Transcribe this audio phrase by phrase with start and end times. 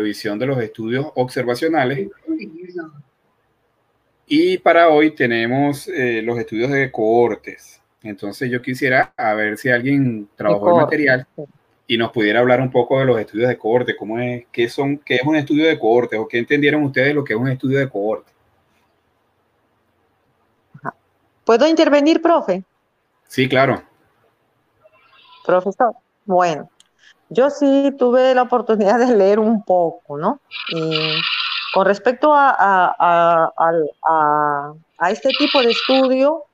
[0.00, 2.08] revisión de los estudios observacionales.
[4.26, 7.80] Y para hoy tenemos eh, los estudios de cohortes.
[8.02, 11.26] Entonces yo quisiera a ver si alguien trabajó el material
[11.86, 14.98] y nos pudiera hablar un poco de los estudios de cohorte, cómo es, qué son,
[14.98, 17.78] qué es un estudio de cohorte o qué entendieron ustedes lo que es un estudio
[17.78, 18.32] de cohorte.
[21.44, 22.62] ¿Puedo intervenir, profe?
[23.26, 23.82] Sí, claro.
[25.44, 25.94] Profesor,
[26.24, 26.70] bueno,
[27.30, 30.40] yo sí tuve la oportunidad de leer un poco, ¿no?
[30.68, 31.14] Y
[31.72, 33.52] con respecto a,
[35.08, 36.44] este tipo de estudio,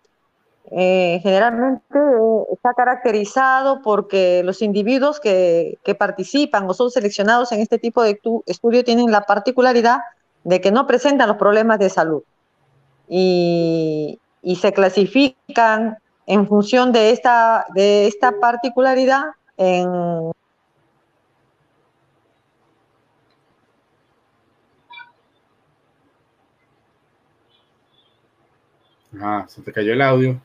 [0.71, 7.79] eh, generalmente eh, está caracterizado porque los individuos que, participan o son seleccionados en este
[7.79, 10.01] tipo de estudio tienen la particularidad
[10.45, 12.23] de que no presentan los problemas de salud
[13.09, 14.21] y,
[14.61, 19.25] se clasifican en función de esta, de esta particularidad
[19.57, 20.31] en
[29.21, 30.41] Ah, se te cayó el audio.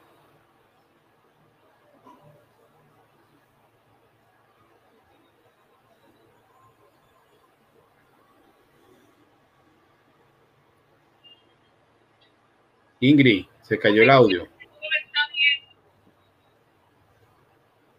[12.99, 14.47] Ingrid, se cayó el audio.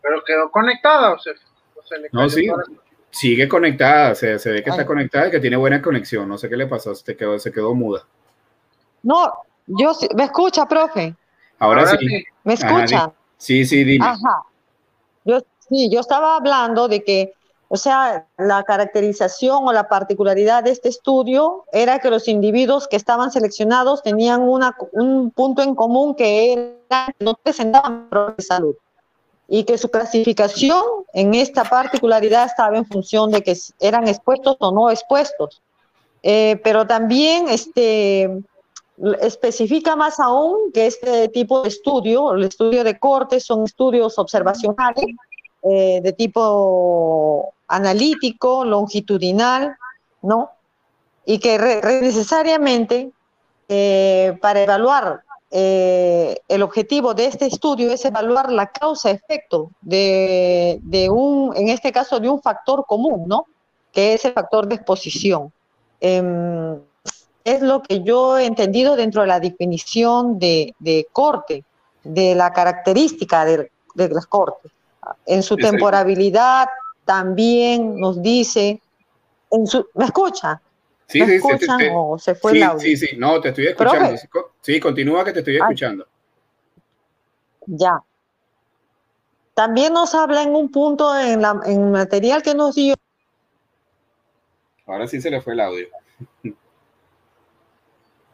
[0.00, 1.30] ¿Pero quedó conectada o se,
[1.98, 2.48] le No, sí,
[3.10, 6.28] sigue conectada, se, se ve que está conectada y que tiene buena conexión.
[6.28, 8.06] No sé qué le pasó, se quedó, se quedó muda.
[9.02, 9.32] No,
[9.66, 11.14] yo ¿me escucha, profe?
[11.58, 12.24] Ahora, sí.
[12.44, 13.12] ¿Me escucha?
[13.36, 14.04] sí, sí, dime.
[14.04, 14.44] Ajá.
[15.24, 17.34] Yo, sí, yo estaba hablando de que,
[17.68, 22.96] o sea, la caracterización o la particularidad de este estudio era que los individuos que
[22.96, 28.42] estaban seleccionados tenían una, un punto en común que era que no presentaban problemas de
[28.42, 28.74] salud
[29.48, 34.72] y que su clasificación en esta particularidad estaba en función de que eran expuestos o
[34.72, 35.60] no expuestos.
[36.22, 38.30] Eh, pero también este,
[39.20, 45.06] especifica más aún que este tipo de estudio, el estudio de cortes, son estudios observacionales
[45.62, 49.76] eh, de tipo analítico, longitudinal,
[50.22, 50.50] ¿no?
[51.24, 51.58] Y que
[52.02, 53.10] necesariamente
[53.68, 61.10] eh, para evaluar eh, el objetivo de este estudio es evaluar la causa-efecto de, de,
[61.10, 63.46] un, en este caso, de un factor común, ¿no?
[63.92, 65.52] Que es el factor de exposición.
[66.00, 66.80] Em,
[67.44, 70.74] es lo que yo he entendido dentro de la definición de,
[71.12, 71.64] corte,
[72.04, 74.70] de la característica de, las cortes.
[75.26, 76.68] En su temporabilidad
[77.04, 78.80] también nos dice,
[79.50, 80.60] en su, ¿me escucha?
[81.08, 82.80] Sí, ¿Me sí, escuchan o se fue el audio?
[82.80, 84.16] Sí, sí, no, te estoy escuchando.
[84.60, 86.06] sí, continúa que te estoy escuchando.
[87.66, 88.00] ya.
[89.54, 92.94] También nos habla en un punto en, la, en material que nos dio.
[94.86, 95.88] Ahora sí se le fue el audio.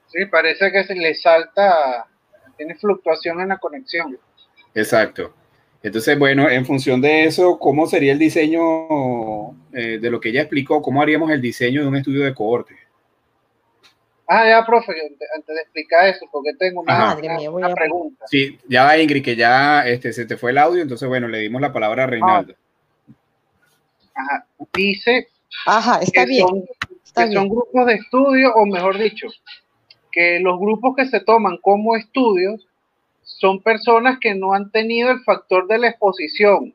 [0.09, 2.07] Sí, parece que se le salta,
[2.57, 4.19] tiene fluctuación en la conexión.
[4.75, 5.35] Exacto.
[5.83, 10.43] Entonces, bueno, en función de eso, ¿cómo sería el diseño eh, de lo que ella
[10.43, 10.83] explicó?
[10.83, 12.75] ¿Cómo haríamos el diseño de un estudio de cohorte?
[14.27, 14.93] Ah, ya, profe,
[15.35, 17.17] antes de explicar eso, porque tengo una,
[17.75, 18.27] pregunta.
[18.27, 21.63] Sí, ya Ingrid, que ya este, se te fue el audio, entonces, bueno, le dimos
[21.63, 22.55] la palabra a Reinaldo.
[24.15, 25.29] Ajá, dice
[25.67, 26.47] Ajá, está bien.
[27.15, 29.29] que son grupos de estudio, o mejor dicho,
[30.11, 32.67] que los grupos que se toman como estudios
[33.23, 36.75] son personas que no han tenido el factor de la exposición.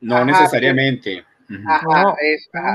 [0.00, 1.24] No necesariamente.
[1.66, 2.16] Ajá,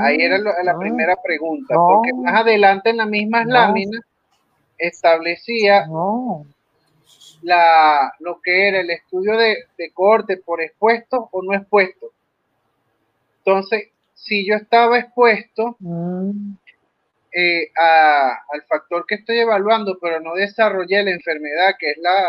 [0.04, 4.02] ahí era la primera pregunta, porque más adelante en las mismas láminas
[4.78, 5.86] establecía
[7.42, 9.56] la, lo que era el estudio de,
[9.92, 12.12] corte por expuesto o no expuesto.
[13.38, 16.52] Entonces, si yo estaba expuesto, mm.
[17.32, 22.26] Eh, al factor que estoy evaluando, pero no desarrollé la enfermedad, que es la,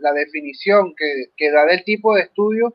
[0.00, 2.74] la, definición que, da del tipo de estudio,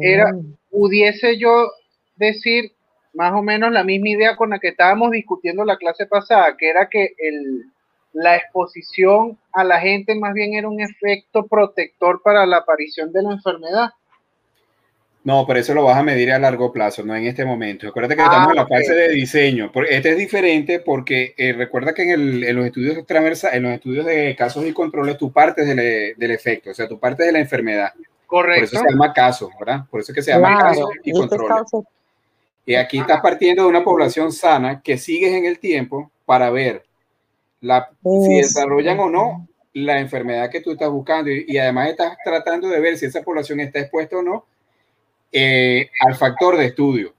[0.00, 0.32] era,
[0.70, 1.70] pudiese yo
[2.14, 2.72] decir
[3.14, 6.68] más o menos la misma idea con la que estábamos discutiendo la clase pasada, que
[6.68, 7.64] era que el,
[8.12, 13.22] la exposición a la gente más bien era un efecto protector para la aparición de
[13.22, 13.90] la enfermedad.
[15.26, 17.88] No, pero eso lo vas a medir a largo plazo, no en este momento.
[17.88, 19.72] Acuérdate que estamos en la ah, fase de diseño.
[19.90, 24.36] Este es diferente porque eh, recuerda que en, los estudios transversales, en los estudios de
[24.38, 27.92] casos y controles, tú partes del, efecto, o sea, tú partes de la enfermedad.
[28.24, 28.70] Correcto.
[28.70, 29.80] Por eso se llama caso, ¿verdad?
[29.90, 31.72] Por eso es que se llama caso y controles.
[32.64, 36.84] Y aquí estás partiendo de una población sana que sigues en el tiempo para ver
[37.60, 42.68] la, si desarrollan o no la enfermedad que tú estás buscando y además estás tratando
[42.68, 44.44] de ver si esa población está expuesta o no
[45.32, 47.14] eh, al factor de estudio.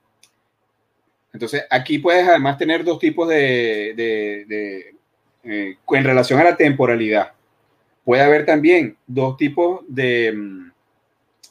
[1.34, 4.96] Entonces, aquí puedes además tener dos tipos de, de,
[5.44, 7.34] eh, en relación a la temporalidad.
[8.04, 10.72] Puede haber también dos tipos de, mm,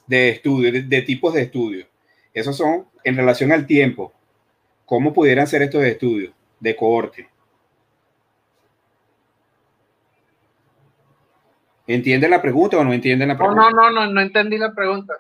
[0.06, 1.87] de estudios, de, tipos de estudios.
[2.32, 4.12] Esos son en relación al tiempo.
[4.85, 7.29] ¿Cómo pudieran ser estos estudios de cohorte?
[11.87, 13.61] ¿Entienden la pregunta o no entienden la pregunta?
[13.61, 15.14] No, no, no, no, entendí la pregunta.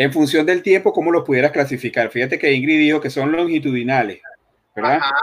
[0.00, 2.08] En función del tiempo, ¿cómo los pudieras clasificar?
[2.08, 4.22] Fíjate que Ingrid dijo que son longitudinales,
[4.74, 4.96] ¿verdad?
[4.96, 5.14] Ajá,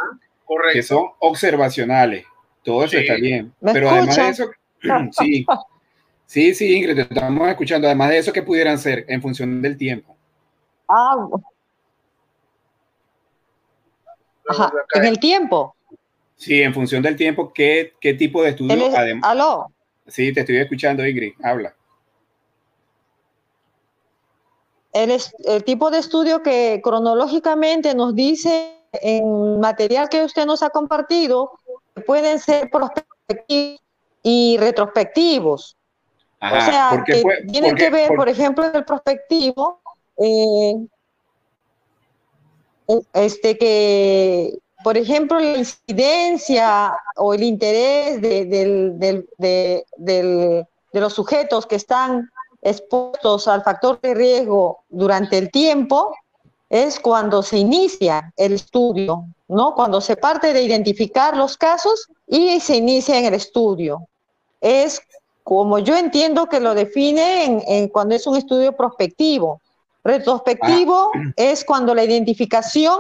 [0.46, 0.74] correcto.
[0.74, 2.28] Que son observacionales.
[2.62, 3.52] Todo eso está bien.
[3.60, 4.52] Pero además de eso,
[5.14, 5.48] sí,
[6.28, 7.88] sí, sí, Ingrid, te estamos escuchando.
[7.88, 10.16] Además de eso, ¿qué pudieran ser en función del tiempo?
[10.88, 11.28] Ah.
[14.48, 15.76] Ajá, en el tiempo.
[16.36, 18.96] Sí, en función del tiempo, ¿qué, qué tipo de estudio?
[19.24, 19.74] ¿Aló?
[20.06, 21.34] Sí, te estoy escuchando, Ingrid.
[21.42, 21.74] Habla.
[25.04, 30.70] El, el tipo de estudio que cronológicamente nos dice en material que usted nos ha
[30.70, 31.52] compartido
[32.06, 33.82] pueden ser prospectivos
[34.24, 35.78] y retrospectivos.
[36.42, 39.82] o sea, que tienen que ver, por, ejemplo, en el prospectivo,
[40.18, 40.76] eh,
[43.14, 49.26] este que por ejemplo, la incidencia o el interés de,
[50.94, 52.30] los sujetos que están
[52.70, 56.14] expuestos al factor de riesgo durante el tiempo
[56.70, 59.74] es cuando se inicia el estudio, ¿no?
[59.74, 64.08] Cuando se parte de identificar los casos y se inicia en el estudio.
[64.60, 65.02] Es
[65.44, 69.62] como yo entiendo que lo define en, cuando es un estudio prospectivo.
[70.04, 71.20] Retrospectivo ah.
[71.38, 73.00] es cuando la identificación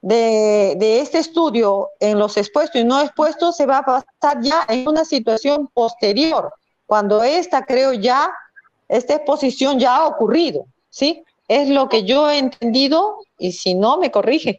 [0.00, 4.86] de, este estudio en los expuestos y no expuestos se va a pasar ya en
[4.86, 6.52] una situación posterior,
[6.86, 8.32] cuando esta, creo ya,
[8.88, 11.22] esta exposición ya ha ocurrido, ¿sí?
[11.46, 14.58] Es lo que yo he entendido y si no, me corrige.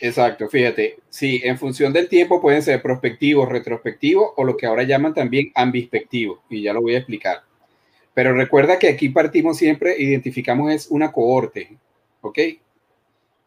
[0.00, 4.84] Exacto, fíjate, sí, en función del tiempo pueden ser prospectivos, retrospectivos o lo que ahora
[4.84, 7.42] llaman también ambispectivos, y ya lo voy a explicar.
[8.14, 11.76] Pero recuerda que aquí partimos siempre, identificamos es una cohorte,
[12.20, 12.38] ¿ok?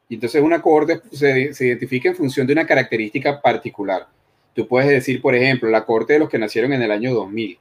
[0.09, 4.07] Y entonces una cohorte se, se, identifica en función de una característica particular.
[4.53, 7.57] Tú puedes decir, por ejemplo, la cohorte de los que nacieron en el año 2000.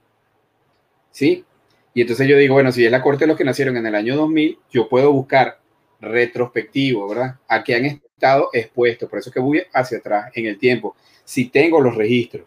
[1.12, 1.44] ¿Sí?
[1.94, 3.94] Y entonces yo digo, bueno, si es la cohorte de los que nacieron en el
[3.94, 5.60] año 2000, yo puedo buscar
[6.00, 7.36] retrospectivo, ¿verdad?
[7.48, 9.08] A qué han estado expuestos.
[9.08, 10.96] Por eso que voy hacia atrás en el tiempo.
[11.24, 12.46] Si tengo los registros.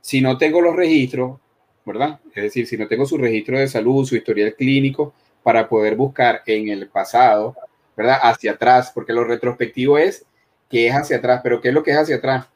[0.00, 1.38] Si no tengo los registros,
[1.84, 2.20] ¿verdad?
[2.34, 6.42] Es decir, si no tengo su registro de salud, su historial clínico, para poder buscar
[6.46, 7.56] en el pasado
[7.96, 8.18] ¿verdad?
[8.22, 10.26] Hacia atrás, porque lo retrospectivo es
[10.68, 12.46] que es hacia atrás, pero ¿qué es lo que es hacia atrás?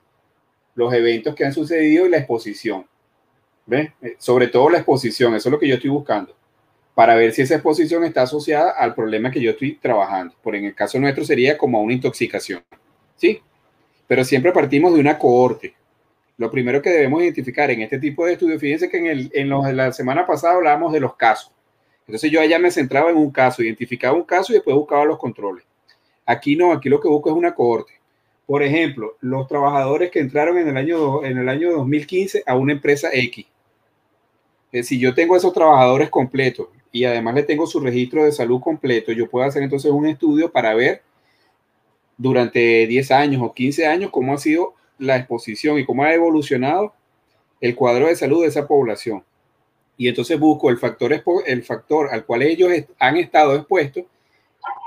[0.74, 2.86] Los eventos que han sucedido y la exposición.
[3.72, 6.34] Eh, sobre todo la exposición, eso es lo que yo estoy buscando,
[6.94, 10.34] para ver si esa exposición está asociada al problema que yo estoy trabajando.
[10.42, 12.62] Por en el caso nuestro sería como una intoxicación.
[13.16, 13.40] ¿Sí?
[14.06, 15.74] Pero siempre partimos de una cohorte.
[16.36, 19.76] Lo primero que debemos identificar en este tipo de estudios, fíjense que en, el, en
[19.76, 21.52] la semana pasada hablábamos de los casos.
[22.06, 25.18] Entonces yo allá me centraba en un caso, identificaba un caso y después buscaba los
[25.18, 25.64] controles.
[26.26, 27.92] Aquí no, aquí lo que busco es una cohorte.
[28.46, 32.72] Por ejemplo, los trabajadores que entraron en el año, en el año 2015 a una
[32.72, 33.46] empresa X.
[34.72, 38.60] Eh, si yo tengo esos trabajadores completos y además le tengo su registro de salud
[38.60, 41.02] completo, yo puedo hacer entonces un estudio para ver
[42.16, 46.92] durante 10 años o 15 años cómo ha sido la exposición y cómo ha evolucionado
[47.60, 49.24] el cuadro de salud de esa población
[50.00, 51.12] y entonces busco el factor,
[51.44, 54.04] el factor al cual ellos han estado expuestos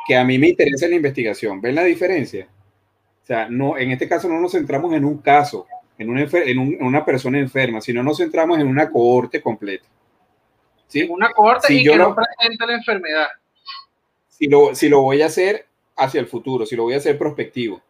[0.07, 1.61] que a mí me interesa la investigación.
[1.61, 2.47] ¿Ven la diferencia?
[3.21, 6.83] O sea, no, en este caso no nos centramos en un caso, en una, en,
[6.83, 9.85] una persona enferma, sino nos centramos en una cohorte completa.
[10.87, 11.03] ¿Sí?
[11.09, 13.27] Una cohorte y que no presenta la enfermedad.
[14.27, 17.17] Si lo, si lo voy a hacer hacia el futuro, si lo voy a hacer
[17.17, 17.81] prospectivo.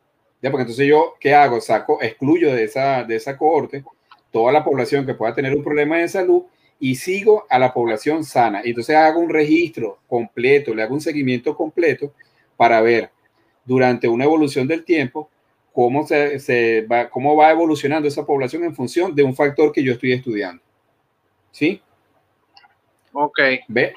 [0.42, 0.52] ¿ya?
[0.52, 1.60] Porque entonces yo, ¿qué hago?
[1.60, 3.84] Saco, excluyo de esa, de esa cohorte
[4.34, 6.44] toda la población que pueda tener un problema de salud
[6.80, 8.62] y sigo a la población sana.
[8.66, 12.14] Y entonces hago un registro completo, le hago un seguimiento completo
[12.58, 13.12] para ver
[13.64, 15.30] durante una evolución del tiempo
[15.74, 19.94] cómo, se, va, cómo va evolucionando esa población en función de un factor que yo
[19.94, 20.62] estoy estudiando.
[21.52, 21.82] ¿Sí?
[23.12, 23.40] Ok.
[23.68, 23.96] ¿Ve?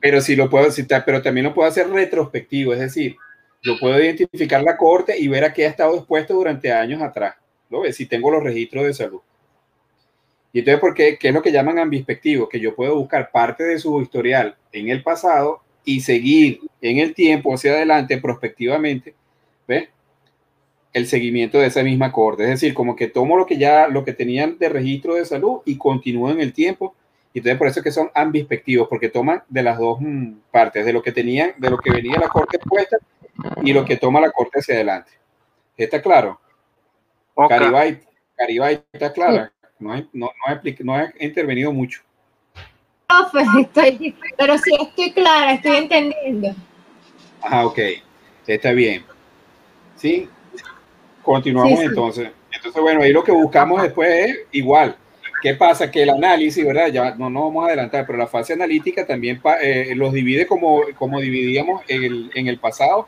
[0.00, 3.16] Pero si lo puedo citar, pero también lo puedo hacer retrospectivo, es decir,
[3.62, 7.36] yo puedo identificar la corte y ver a qué ha estado expuesto durante años atrás,
[7.70, 7.96] ¿lo ves?
[7.96, 9.20] Si tengo los registros de salud.
[10.52, 11.18] Y entonces, ¿por qué?
[11.18, 12.48] ¿Qué es lo que llaman ambispectivo?
[12.48, 17.14] Que yo puedo buscar parte de su historial en el pasado y seguir en el
[17.14, 19.14] tiempo hacia adelante prospectivamente,
[19.66, 19.88] ¿ves?
[20.92, 22.44] El seguimiento de esa misma corte.
[22.44, 25.60] Es decir, como que tomo lo que ya, lo que tenían de registro de salud
[25.64, 26.94] y continúo en el tiempo.
[27.32, 30.84] Y entonces por eso es que son ambispectivos, porque toman de las dos mm, partes,
[30.84, 32.96] de lo que tenían, de lo que venía la corte expuesta
[33.62, 35.12] y lo que toma la corte hacia adelante.
[35.76, 36.40] ¿Está claro?
[37.48, 38.00] Caribay,
[38.34, 39.52] Caribay, ¿está clara?
[39.78, 40.30] No, he, no,
[40.84, 42.02] no, intervenido mucho.
[43.60, 46.54] estoy, pero sí estoy clara, estoy entendiendo.
[47.42, 47.78] Ah, ok.
[48.46, 49.04] Está bien.
[49.96, 50.28] ¿Sí?
[51.32, 52.30] Continuamos entonces.
[52.50, 54.96] Entonces, bueno, ahí lo que buscamos después es igual.
[55.42, 55.90] ¿Qué pasa?
[55.90, 56.88] Que el análisis, ¿verdad?
[56.88, 60.80] Ya no nos vamos a adelantar, pero la fase analítica también eh, los divide como,
[60.98, 63.06] como dividíamos en el, en el pasado,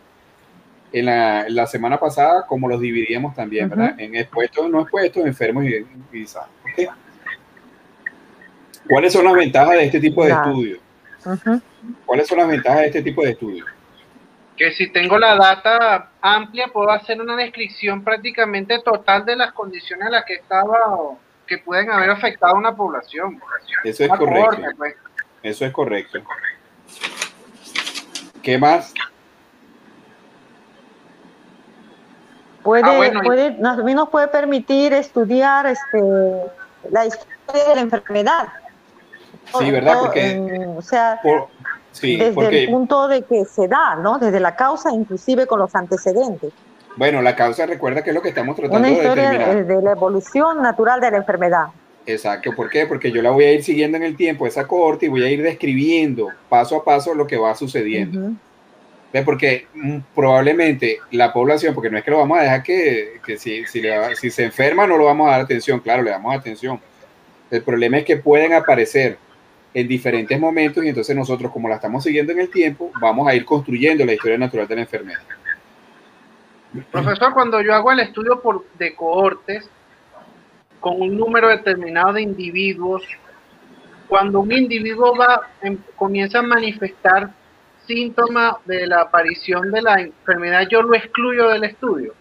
[0.93, 3.99] en la, la, semana pasada, como los dividíamos también, ¿verdad?
[3.99, 6.27] En expuestos, no expuestos, enfermos y, y
[8.87, 10.79] ¿Cuáles son las ventajas de este tipo de estudio?
[12.05, 13.65] ¿Cuáles son las ventajas de este tipo de estudio?
[14.61, 20.09] Que si tengo la data amplia, puedo hacer una descripción prácticamente total de las condiciones
[20.09, 20.77] a las que estaba
[21.47, 23.41] que pueden haber afectado a una población.
[23.83, 24.63] Eso es correcto.
[24.77, 24.97] Pues.
[25.43, 26.19] Eso es correcto.
[28.43, 28.93] ¿Qué más?
[32.63, 36.03] Puede, ah, puede, nos, puede permitir estudiar este,
[36.91, 38.49] la historia de la enfermedad.
[39.59, 40.01] Sí, ¿verdad?
[40.01, 41.19] Porque, o sea,
[42.01, 44.19] desde el punto de que se da, ¿no?
[44.19, 46.53] Desde la causa, inclusive con los antecedentes.
[46.97, 49.67] Bueno, la causa, recuerda que es lo que estamos tratando de determinar.
[49.67, 51.67] de la evolución natural de la enfermedad.
[52.07, 52.87] Exacto, ¿por qué?
[52.87, 55.31] Porque yo la voy a ir siguiendo en el tiempo, esa cohorte, y voy a
[55.31, 58.33] ir describiendo paso a paso lo que va sucediendo.
[59.25, 63.37] Porque mm, probablemente la población, porque no es que lo vamos a dejar que, que
[63.37, 63.83] si, si,
[64.15, 66.81] si se enferma no lo vamos a dar atención, claro, le damos atención.
[67.51, 69.19] El problema es que pueden aparecer
[69.73, 73.35] en diferentes momentos y entonces nosotros, como la estamos siguiendo en el tiempo, vamos a
[73.35, 75.21] ir construyendo la historia natural de la enfermedad.
[76.91, 79.69] Profesor, cuando yo hago el estudio por, de cohortes
[80.79, 83.03] con un número determinado de individuos,
[84.09, 87.31] cuando un individuo va, em, comienza a manifestar
[87.87, 92.15] síntomas de la aparición de la enfermedad, yo lo excluyo del estudio.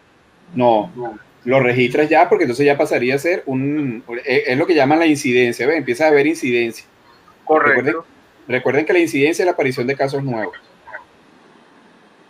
[0.56, 0.92] No,
[1.46, 5.06] lo registras ya porque entonces ya pasaría a ser un, es lo que llaman la
[5.06, 5.78] incidencia, ¿ve?
[5.78, 6.86] empieza a haber incidencia.
[7.50, 8.06] Correcto.
[8.48, 10.56] recuerden que la incidencia es la aparición de casos nuevos.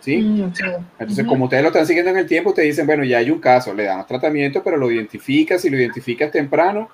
[0.00, 0.16] ¿sí?
[0.16, 0.52] Mm,
[0.98, 3.38] Entonces, como ustedes lo están siguiendo en el tiempo, ustedes dicen, bueno, ya hay un
[3.38, 6.88] caso, le damos tratamiento, pero lo identificas, si lo identificas temprano,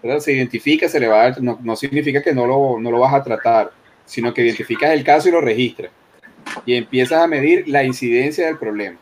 [0.00, 0.20] ¿verdad?
[0.20, 3.00] Se identifica, se le va a dar, no, no, significa que no lo, no lo
[3.00, 3.72] vas a tratar,
[4.06, 5.90] sino que identificas el caso y lo registras.
[6.64, 8.96] Y empiezas a medir la incidencia del problema.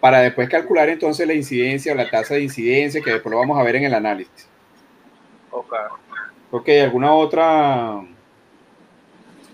[0.00, 3.58] Para después calcular entonces la incidencia o la tasa de incidencia, que después lo vamos
[3.60, 4.48] a ver en el análisis.
[5.52, 5.72] Ok.
[6.50, 8.00] Ok, ¿alguna otra,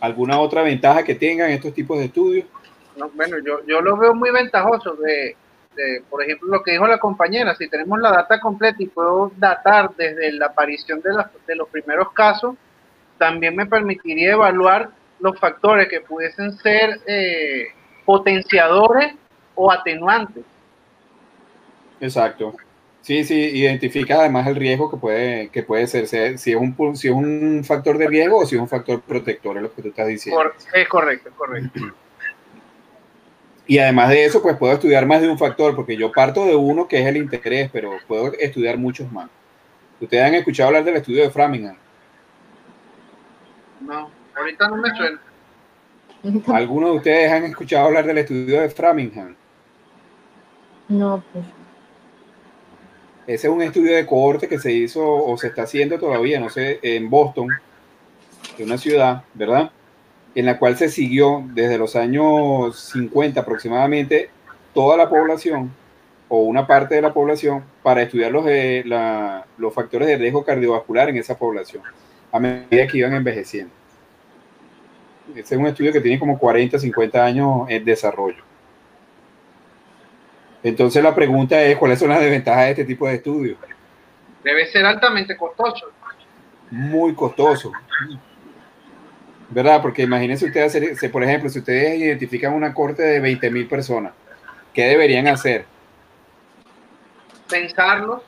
[0.00, 2.46] alguna otra ventaja que tengan estos tipos de estudios?
[3.14, 5.36] bueno, yo, yo lo veo muy ventajoso de,
[6.08, 9.90] por ejemplo, lo que dijo la compañera, si tenemos la data completa y puedo datar
[9.96, 11.10] desde la aparición de,
[11.46, 12.56] de los primeros casos,
[13.18, 17.66] también me permitiría evaluar los factores que pudiesen ser eh,
[18.04, 19.14] potenciadores
[19.54, 20.44] o atenuantes.
[22.00, 22.54] Exacto.
[23.06, 27.06] Sí, sí, identifica además el riesgo que puede, que puede ser, si es, un, si
[27.06, 29.88] es un factor de riesgo o si es un factor protector, es lo que tú
[29.90, 30.42] estás diciendo.
[30.74, 31.80] es correcto, es correcto.
[33.64, 36.56] Y además de eso, pues puedo estudiar más de un factor, porque yo parto de
[36.56, 39.30] uno que es el interés, pero puedo estudiar muchos más.
[40.00, 41.76] ¿Ustedes han escuchado hablar del estudio de Framingham?
[43.82, 45.20] No, ahorita no me suena.
[46.52, 49.36] ¿Algunos de ustedes han escuchado hablar del estudio de Framingham?
[50.88, 51.44] No, pues.
[53.26, 56.48] Ese es un estudio de cohorte que se hizo o se está haciendo todavía, no
[56.48, 57.48] sé, en Boston,
[58.56, 59.70] de una ciudad, ¿verdad?
[60.36, 64.28] en la cual se siguió desde los años 50 aproximadamente
[64.74, 65.72] toda la población
[66.28, 68.84] o una parte de la población para estudiar los, eh,
[69.56, 71.82] los factores de riesgo cardiovascular en esa población
[72.30, 73.72] a medida que iban envejeciendo.
[75.34, 78.44] Este es un estudio que tiene como 40, 50 años en desarrollo.
[80.68, 83.56] Entonces la pregunta es, ¿cuáles son las desventajas de este tipo de estudios?
[84.42, 85.92] Debe ser altamente costoso.
[86.72, 87.70] Muy costoso.
[89.48, 89.80] ¿verdad?
[89.80, 94.12] Porque imagínense ustedes hacer, por ejemplo, si ustedes identifican una corte de 20 mil personas,
[94.74, 95.66] ¿qué deberían hacer?
[97.48, 98.22] Censarlos.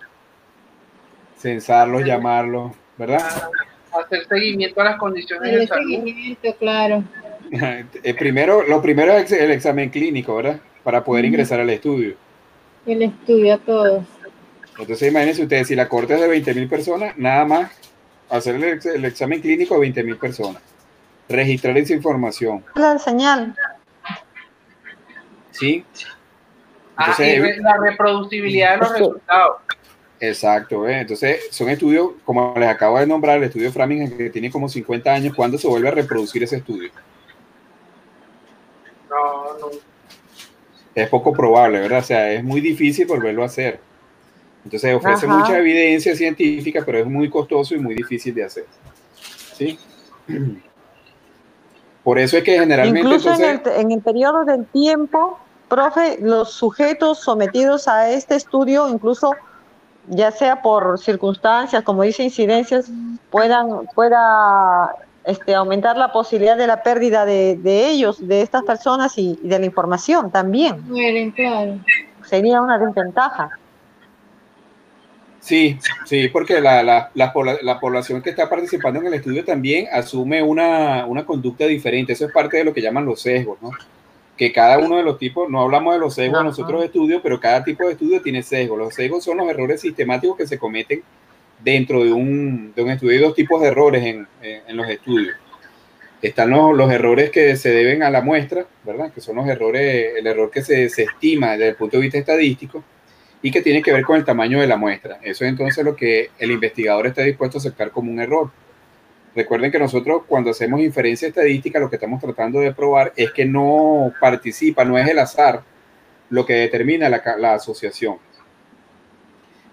[1.36, 3.50] Censarlos, llamarlos, ¿verdad?
[3.92, 5.90] Hacer seguimiento a las condiciones de salud.
[5.90, 7.02] Seguimiento, claro.
[8.04, 10.60] El primero, lo primero es el examen clínico, ¿verdad?
[10.84, 12.14] Para poder ingresar al estudio.
[12.88, 14.04] El estudio a todos.
[14.78, 17.70] Entonces imagínense ustedes, si la corte es de 20 mil personas, nada más
[18.30, 20.62] hacer el, el examen clínico a 20 mil personas
[21.28, 22.64] registrar esa información.
[22.74, 23.54] La señal.
[25.50, 25.84] Sí.
[26.96, 29.56] Ah, la reproducibilidad de los resultados.
[30.20, 31.00] Exacto, ¿eh?
[31.00, 35.14] entonces son estudios, como les acabo de nombrar, el estudio Framingham que tiene como 50
[35.14, 36.90] años, ¿cuándo se vuelve a reproducir ese estudio?
[39.08, 39.66] No, no.
[41.02, 42.00] Es poco probable, ¿verdad?
[42.00, 43.80] O sea, es muy difícil volverlo a hacer.
[44.64, 48.66] Entonces ofrece mucha evidencia científica, pero es muy costoso y muy difícil de hacer.
[49.54, 49.78] ¿Sí?
[52.04, 53.00] Por eso es que generalmente...
[53.00, 55.38] Incluso en, el, periodo del tiempo,
[55.68, 59.34] profe, los sujetos sometidos a este estudio, incluso
[60.06, 62.90] ya sea por circunstancias, como dice incidencias,
[63.30, 64.96] puedan pueda
[65.28, 69.66] este, aumentar la posibilidad de la pérdida de, ellos, de estas personas y, de la
[69.66, 70.82] información también.
[71.34, 71.78] claro.
[72.24, 73.50] Sería una desventaja.
[75.40, 80.42] Sí, sí, porque la, la, la, población que está participando en el estudio también asume
[80.42, 82.14] una, una, conducta diferente.
[82.14, 83.70] Eso es parte de lo que llaman los sesgos, ¿no?
[84.36, 87.38] Que cada uno de los tipos, no hablamos de los sesgos en nosotros estudios, pero
[87.38, 88.78] cada tipo de estudio tiene sesgos.
[88.78, 91.02] Los sesgos son los errores sistemáticos que se cometen
[91.62, 93.12] dentro de un, de un estudio.
[93.12, 95.36] Hay dos tipos de errores en, en los estudios.
[96.20, 99.12] Están los, los, errores que se deben a la muestra, ¿verdad?
[99.12, 102.18] Que son los errores, el error que se, se estima desde el punto de vista
[102.18, 102.82] estadístico
[103.40, 105.18] y que tiene que ver con el tamaño de la muestra.
[105.22, 108.50] Eso es entonces lo que el investigador está dispuesto a aceptar como un error.
[109.34, 113.44] Recuerden que nosotros cuando hacemos inferencia estadística lo que estamos tratando de probar es que
[113.44, 115.62] no participa, no es el azar
[116.30, 118.16] lo que determina la, la asociación.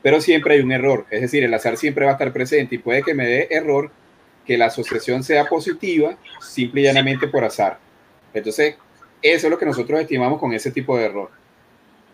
[0.05, 2.77] Pero siempre hay un error, es decir, el azar siempre va a estar presente y
[2.77, 3.89] puede que me dé error
[4.45, 7.79] que la asociación sea positiva simple y llanamente por azar.
[8.31, 8.75] Entonces,
[9.23, 11.31] eso es lo que nosotros estimamos con ese tipo de error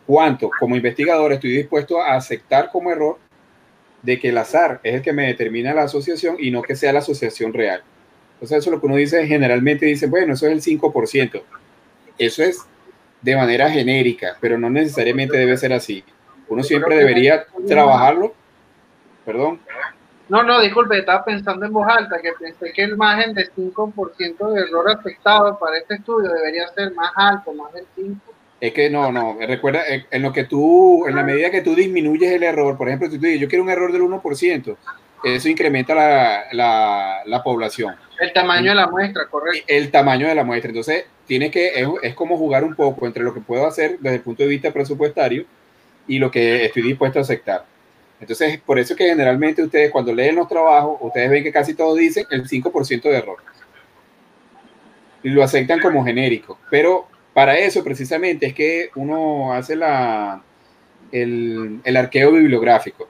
[0.05, 3.17] cuánto como investigador estoy dispuesto a aceptar como error
[4.01, 6.93] de que el azar es el que me determina la asociación y no que sea
[6.93, 7.83] la asociación real.
[8.33, 11.41] Entonces eso es lo que uno dice, generalmente dice, bueno, eso es el 5%.
[12.17, 12.60] Eso es
[13.21, 16.03] de manera genérica, pero no necesariamente debe ser así.
[16.51, 18.34] Uno siempre debería trabajarlo.
[19.25, 19.62] Perdón.
[20.27, 24.51] No, no, disculpe, estaba pensando en voz alta, que pensé que el margen de 5%
[24.51, 28.17] de error afectado para este estudio debería ser más alto, más del 5%.
[28.60, 32.31] Es que no, no, recuerda, en lo que tú, en la medida que tú disminuyes
[32.34, 34.75] el error, por ejemplo, si tú dices, yo quiero un error del 1%,
[35.23, 35.95] eso incrementa
[36.52, 37.95] la, la, población.
[38.19, 39.63] El tamaño de la muestra, correcto.
[39.67, 40.69] El tamaño de la muestra.
[40.69, 44.17] Entonces, tiene que, es, es, como jugar un poco entre lo que puedo hacer desde
[44.17, 45.45] el punto de vista presupuestario
[46.08, 47.66] y lo que estoy dispuesto a aceptar.
[48.20, 51.98] Entonces, por eso que generalmente ustedes cuando leen los trabajos, ustedes ven que casi todos
[51.98, 53.38] dicen el 5% de error.
[55.24, 56.60] Y lo aceptan como genérico.
[56.70, 60.44] Pero para eso precisamente es que uno hace la,
[61.12, 63.08] el, el, arqueo bibliográfico.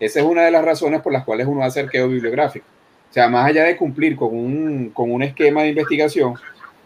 [0.00, 2.66] Esa es una de las razones por las cuales uno hace arqueo bibliográfico.
[3.10, 6.34] O sea, más allá de cumplir con un, con un esquema de investigación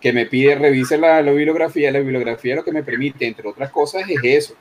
[0.00, 3.70] que me pide revise la, la, bibliografía, la bibliografía lo que me permite, entre otras
[3.70, 4.54] cosas, es eso.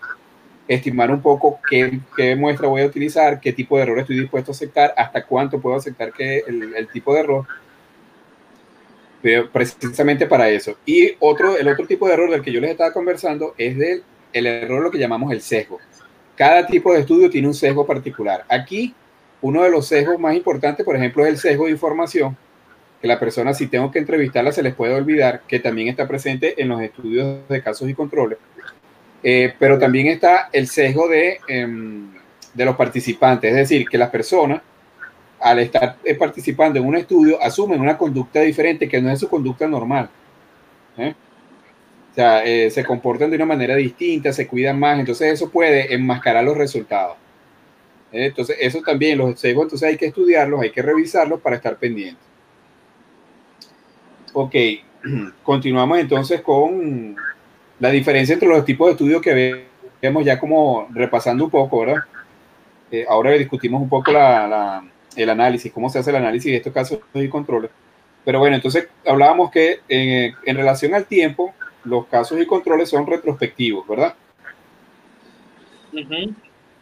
[0.69, 4.51] Estimar un poco qué, qué muestra voy a utilizar, qué tipo de error estoy dispuesto
[4.51, 7.45] a aceptar, hasta cuánto puedo aceptar que el, tipo de error
[9.51, 10.77] precisamente para eso.
[10.85, 14.03] Y otro, el otro tipo de error del que yo les estaba conversando es del
[14.31, 15.79] el error lo que llamamos el sesgo.
[16.35, 18.45] Cada tipo de estudio tiene un sesgo particular.
[18.47, 18.93] Aquí,
[19.41, 22.37] uno de los sesgos más importantes, por ejemplo, es el sesgo de información,
[23.01, 26.61] que la persona, si tengo que entrevistarla, se les puede olvidar, que también está presente
[26.61, 28.37] en los estudios de casos y controles.
[29.23, 32.11] Eh, pero también está el sesgo de, em,
[32.53, 34.61] de los participantes, es decir, que las personas
[35.41, 39.29] al estar eh, participando en un estudio, asumen una conducta diferente que no es su
[39.29, 40.09] conducta normal.
[40.97, 41.15] ¿eh?
[42.11, 46.43] O sea, se comportan de una manera distinta, se cuidan más, entonces eso puede enmascarar
[46.43, 47.15] los resultados.
[48.11, 52.23] Entonces, eso también, los sesgos, entonces hay que estudiarlos, hay que revisarlos para estar pendientes.
[54.33, 54.55] Ok,
[55.43, 57.15] continuamos entonces con
[57.79, 59.65] la diferencia entre los tipos de estudios que
[60.01, 62.03] vemos ya como repasando un poco, ¿verdad?
[63.07, 64.83] ahora discutimos un poco la
[65.15, 67.71] el análisis, cómo se hace el análisis de estos casos y controles.
[68.25, 73.07] Pero bueno, entonces hablábamos que eh, en relación al tiempo, los casos y controles son
[73.07, 74.13] retrospectivos, ¿verdad?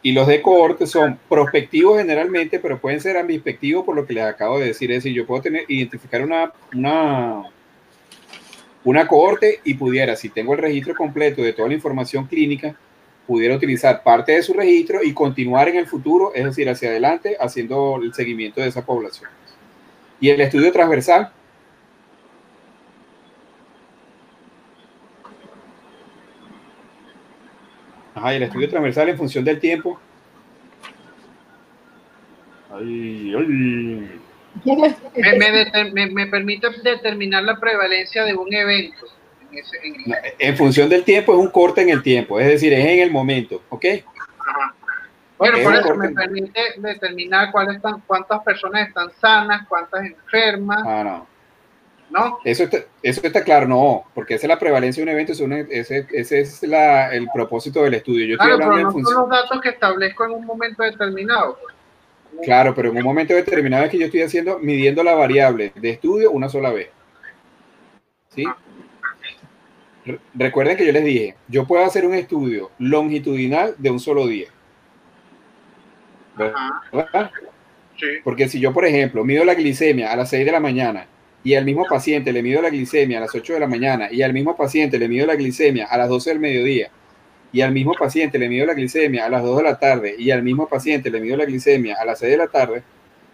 [0.02, 4.24] Y los de cohorte son prospectivos generalmente, pero pueden ser ambispectivos por lo que les
[4.24, 4.92] acabo de decir.
[4.92, 7.44] Es decir, yo puedo tener, identificar una, una,
[8.88, 12.74] una cohorte y pudiera, si tengo el registro completo de toda la información clínica,
[13.28, 17.36] pudiera utilizar parte de su registro y continuar en el futuro, es decir, hacia adelante,
[17.38, 19.30] haciendo el seguimiento de esa población.
[20.22, 21.34] Y el estudio transversal.
[28.16, 30.00] Ajá, y el estudio transversal en función del tiempo.
[32.72, 34.27] Ay, ay.
[34.66, 39.06] Me, me permite determinar la prevalencia de un evento
[40.40, 43.12] en función del tiempo es un corte en el tiempo, es decir, es en el
[43.12, 43.86] momento, ¿ok?
[45.38, 50.80] Bueno, por eso me permite determinar cuáles están, cuántas personas están sanas, cuántas enfermas.
[50.84, 51.28] Ah, no.
[52.10, 52.40] ¿no?
[52.44, 55.34] Eso está, eso está claro, no, porque esa es la prevalencia de un evento,
[55.70, 58.26] ese, ese, es la, el propósito del estudio.
[58.26, 61.60] Yo claro, pero no son los datos que establezco en un momento determinado.
[62.44, 65.90] Claro, pero en un momento determinado es que yo estoy haciendo, midiendo la variable de
[65.90, 66.90] estudio una sola vez.
[68.30, 68.44] ¿Sí?
[70.34, 74.48] Recuerden que yo les dije, yo puedo hacer un estudio longitudinal de un solo día.
[76.38, 77.32] ¿Verdad?
[77.98, 78.06] Sí.
[78.24, 81.08] Porque si yo, por ejemplo, mido la glicemia a las 6 de la mañana
[81.44, 84.22] y al mismo paciente le mido la glicemia a las 8 de la mañana y
[84.22, 86.92] al mismo paciente le mido la glicemia a las 12 del mediodía
[87.58, 90.30] y al mismo paciente le mido la glicemia a las 2 de la tarde y
[90.30, 92.84] al mismo paciente le mido la glicemia a las 6 de la tarde,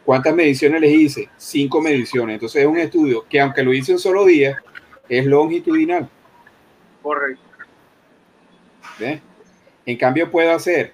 [0.06, 1.30] ¿cuántas mediciones les hice?
[1.36, 2.36] Cinco mediciones.
[2.36, 4.64] Entonces es un estudio que aunque lo hice un solo día,
[5.10, 6.08] es longitudinal.
[7.02, 7.44] Correcto.
[9.86, 10.94] En cambio puedo hacer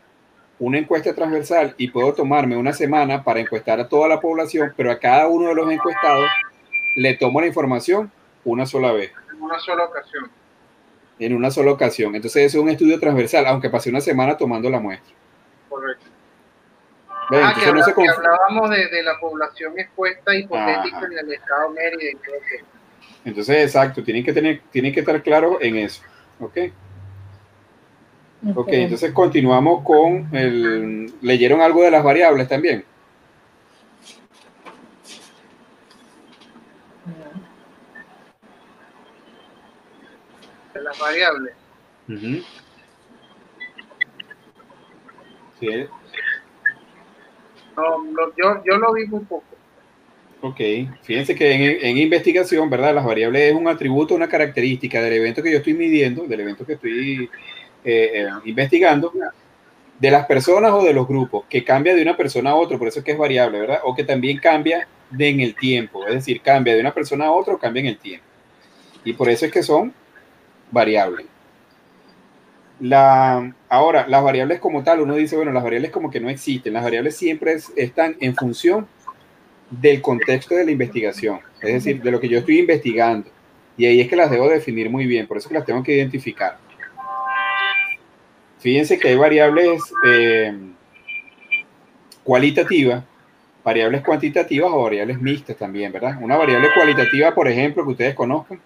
[0.58, 4.90] una encuesta transversal y puedo tomarme una semana para encuestar a toda la población, pero
[4.90, 6.26] a cada uno de los encuestados
[6.96, 8.12] le tomo la información
[8.44, 9.12] una sola vez.
[9.32, 10.39] En una sola ocasión.
[11.20, 12.16] En una sola ocasión.
[12.16, 15.14] Entonces es un estudio transversal, aunque pasé una semana tomando la muestra.
[15.68, 16.06] Correcto.
[17.32, 22.20] ah, que, hablábamos de, la población expuesta hipotética en el estado Mérida.
[23.26, 26.02] Entonces, exacto, tienen que, tener, tienen que estar claros en eso.
[26.40, 26.58] ¿Ok?
[28.56, 31.14] Ok, entonces continuamos con el...
[31.22, 32.86] ¿Leyeron algo de las variables también?
[40.80, 41.54] De las variables.
[45.60, 45.86] Sí.
[47.76, 48.04] No,
[48.38, 49.44] yo, yo lo vi muy poco.
[50.42, 50.62] Ok,
[51.04, 52.96] fíjense que en, investigación, ¿verdad?
[52.96, 56.66] Las variables es un atributo, una característica del evento que yo estoy midiendo, del evento
[56.66, 57.30] que estoy
[57.84, 59.12] eh, eh, investigando,
[60.00, 62.88] de las personas o de los grupos, que cambia de una persona a otra, por
[62.88, 63.82] eso es que es variable, ¿verdad?
[63.84, 67.32] O que también cambia de en el tiempo, es decir, cambia de una persona a
[67.32, 68.26] otra o cambia en el tiempo.
[69.04, 69.94] Y por eso es que son
[70.72, 71.26] variables.
[72.80, 76.74] La, ahora, las variables como tal, uno dice, bueno, las variables como que no existen,
[76.74, 78.88] las variables siempre están en función
[79.70, 83.30] del contexto de la investigación, es decir, de lo que yo estoy investigando.
[83.78, 85.96] Y ahí es que las debo definir muy bien, por eso que las tengo que
[85.96, 86.58] identificar.
[88.60, 90.54] Fíjense que hay variables eh,
[92.24, 93.04] cualitativas,
[93.64, 96.18] variables cuantitativas o variables mixtas también, ¿verdad?
[96.22, 98.60] Una variable cualitativa, por ejemplo, que ustedes conozcan.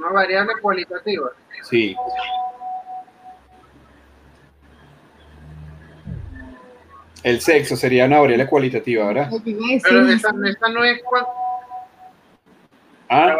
[0.00, 1.30] Una variable cualitativa.
[1.62, 1.94] Sí.
[7.22, 9.30] El sexo sería una variable cualitativa, ¿verdad?
[9.82, 11.00] Pero esa, no es
[13.10, 13.36] ¿Ah?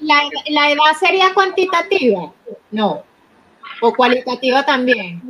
[0.00, 2.32] La, la, edad sería cuantitativa,
[2.72, 3.02] no,
[3.80, 5.22] o cualitativa también.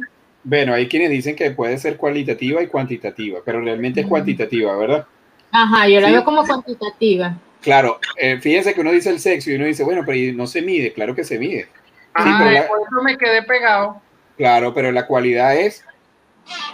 [0.42, 5.06] Bueno, hay quienes dicen que puede ser cualitativa y cuantitativa, pero realmente es cuantitativa, ¿verdad?
[5.52, 7.38] Ajá, yo la veo como cuantitativa.
[7.64, 10.60] Claro, eh, fíjense que uno dice el sexo y uno dice, bueno, pero no se
[10.60, 11.66] mide, claro que se mide.
[12.12, 14.02] Ah, por eso me quedé pegado.
[14.36, 15.82] Claro, pero la cualidad es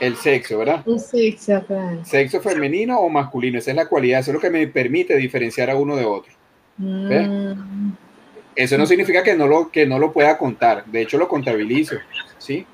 [0.01, 0.83] el sexo, ¿verdad?
[0.85, 2.05] El sexo, claro.
[2.05, 5.71] Sexo femenino o masculino, esa es la cualidad, eso es lo que me permite diferenciar
[5.71, 6.33] a uno de otro.
[6.77, 7.93] Mm.
[8.57, 11.97] Eso no significa que no, lo, que no lo pueda contar, de hecho lo contabilizo,
[12.39, 12.67] ¿sí?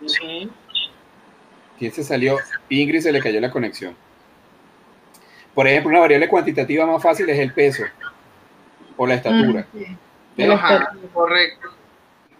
[1.79, 2.39] ¿Quién se salió?
[2.71, 3.95] Ingrid se le cayó la conexión.
[5.55, 7.85] Por ejemplo, una variable cuantitativa más fácil es el peso
[8.97, 9.67] o la estatura.
[10.39, 11.69] Ah, correcto.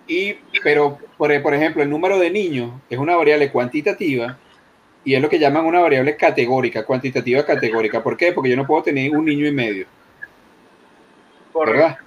[0.07, 4.39] Y, pero, por, por, ejemplo, el número de niños es una variable cuantitativa
[5.05, 8.03] y es lo que llaman una variable categórica, cuantitativa categórica.
[8.03, 8.33] ¿Por qué?
[8.33, 9.87] Porque yo no puedo tener un niño y medio.
[11.55, 11.99] ¿Verdad?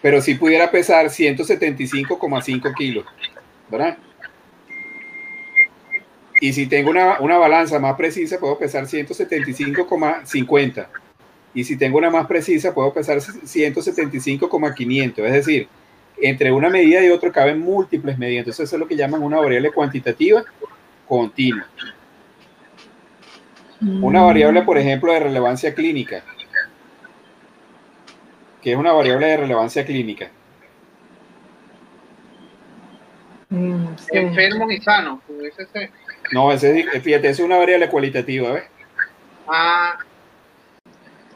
[0.00, 3.04] Pero si pudiera pesar 175,5 kilos,
[3.68, 3.98] ¿verdad?
[6.40, 10.88] Y si tengo una, una balanza más precisa, puedo pesar 175,50.
[11.54, 15.24] Y si tengo una más precisa, puedo pesar 175,500.
[15.24, 15.68] Es decir,
[16.20, 18.40] entre una medida y otra caben múltiples medidas.
[18.40, 20.44] Entonces, eso es lo que llaman una variable cuantitativa
[21.06, 21.66] continua.
[23.80, 26.24] Una variable, por ejemplo, de relevancia clínica.
[28.62, 30.30] ¿Qué es una variable de relevancia clínica?
[33.50, 35.20] Mm, Enfermo y sano.
[36.32, 38.64] No, ese, fíjate, es una variable cualitativa, ¿ves?
[39.46, 39.98] Ah.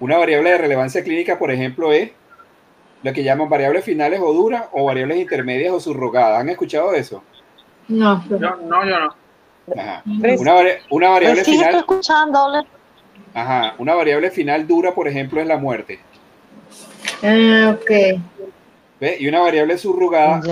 [0.00, 2.11] Una variable de relevancia clínica, por ejemplo, es
[3.02, 6.40] lo que llaman variables finales o duras o variables intermedias o subrogadas.
[6.40, 7.22] ¿Han escuchado eso?
[7.88, 9.14] No, yo, no, yo no.
[9.76, 10.02] Ajá.
[10.06, 10.54] Una,
[10.90, 11.76] una variable sí, final.
[11.76, 12.64] Escuchando.
[13.34, 13.74] Ajá.
[13.78, 16.00] Una variable final dura, por ejemplo, es la muerte.
[17.22, 18.20] Ah, ok.
[19.00, 19.16] ¿Ve?
[19.20, 20.42] Y una variable subrogada,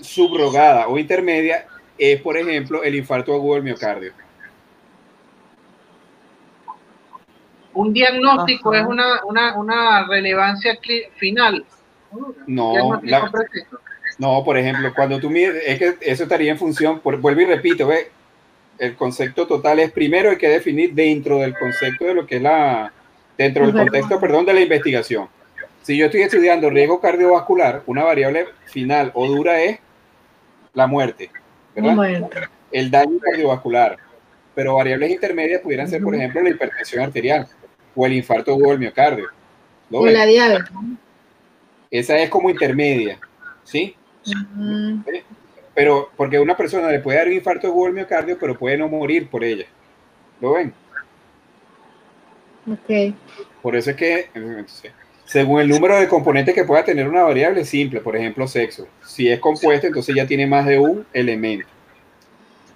[0.00, 1.66] subrogada o intermedia
[1.98, 4.12] es, por ejemplo, el infarto agudo del miocardio.
[7.74, 10.78] Un diagnóstico es una, una, una, relevancia
[11.16, 11.64] final.
[12.46, 13.00] No,
[14.18, 17.46] no, por ejemplo, cuando tú mides, es que eso estaría en función, por, vuelvo y
[17.46, 18.10] repito, ¿ve?
[18.78, 22.42] el concepto total es primero hay que definir dentro del concepto de lo que es
[22.42, 22.92] la,
[23.38, 25.28] dentro del contexto, perdón, de la investigación.
[25.82, 29.78] Si yo estoy estudiando riesgo cardiovascular, una variable final o dura es
[30.74, 31.30] la muerte,
[31.74, 32.28] ¿verdad?
[32.70, 33.98] El daño cardiovascular.
[34.54, 37.46] Pero variables intermedias pudieran ser, por ejemplo, la hipertensión arterial
[37.94, 39.28] o el infarto o el miocardio.
[39.90, 40.70] O la diabetes.
[41.90, 43.18] Esa es como intermedia,
[43.64, 43.94] ¿sí?
[45.74, 48.88] Pero porque una persona le puede dar un infarto o el miocardio, pero puede no
[48.88, 49.66] morir por ella.
[50.40, 50.72] ¿Lo ven?
[52.70, 53.14] Ok.
[53.60, 54.28] Por eso es que,
[55.24, 59.28] según el número de componentes que pueda tener una variable simple, por ejemplo, sexo, si
[59.28, 61.68] es compuesta, entonces ya tiene más de un elemento.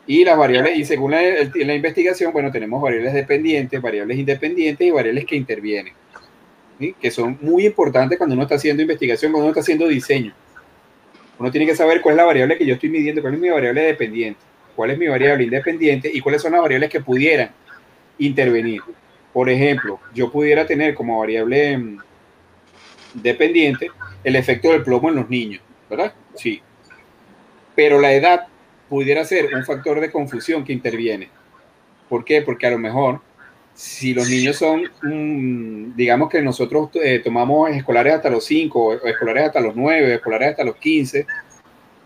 [0.07, 5.25] Y las variables, y según la, investigación, bueno, tenemos variables dependientes, variables independientes y variables
[5.25, 5.93] que intervienen,
[7.01, 10.33] que son muy importantes cuando uno está haciendo investigación, cuando uno está haciendo diseño.
[11.39, 13.49] Uno tiene que saber cuál es la variable que yo estoy midiendo, cuál es mi
[13.49, 14.41] variable dependiente,
[14.77, 17.51] cuál es mi variable independiente y cuáles son las variables que pudieran
[18.19, 18.83] intervenir.
[19.33, 21.99] Por ejemplo, yo pudiera tener como variable mm,
[23.15, 23.91] dependiente
[24.23, 26.15] el efecto del plomo en los niños, ¿verdad?
[26.37, 26.63] Sí.
[27.75, 28.47] Pero la edad
[28.89, 31.29] pudiera ser un factor de confusión que interviene.
[32.09, 32.43] ¿Por qué?
[32.43, 33.21] Porque a lo mejor
[33.75, 39.45] si los niños son, mm, digamos que nosotros eh, tomamos escolares hasta los 5, escolares
[39.45, 41.27] hasta los 9, escolares hasta los 15,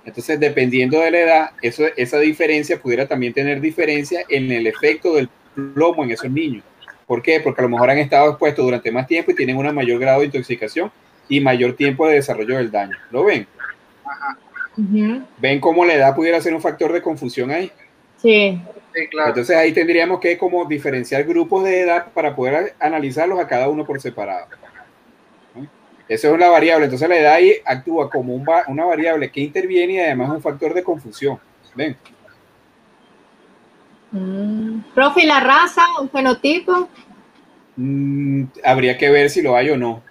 [0.05, 5.15] entonces dependiendo de la edad, eso, esa diferencia pudiera también tener diferencia en el efecto
[5.15, 5.29] del
[5.75, 6.65] plomo en esos niños.
[7.07, 7.41] ¿Por qué?
[7.41, 10.21] Porque a lo mejor han estado expuestos durante más tiempo y tienen un mayor grado
[10.21, 10.91] de intoxicación
[11.29, 12.97] y mayor tiempo de desarrollo del daño.
[13.11, 13.47] ¿Lo ven?
[15.39, 17.71] ¿Ven cómo la edad pudiera ser un factor de confusión ahí?
[18.17, 18.61] Sí.
[19.11, 19.31] claro.
[19.31, 23.85] Entonces ahí tendríamos que como diferenciar grupos de edad para poder analizarlos a cada uno
[23.85, 24.47] por separado.
[26.09, 26.87] Esa es una variable.
[26.87, 30.75] Entonces la edad ahí actúa como una variable que interviene y además es un factor
[30.75, 31.39] de confusión.
[31.75, 31.97] ¿Ven?
[34.11, 34.81] Mm.
[34.93, 36.89] Profe, la raza, un fenotipo?
[37.77, 40.03] Mm, habría que ver si lo hay o no.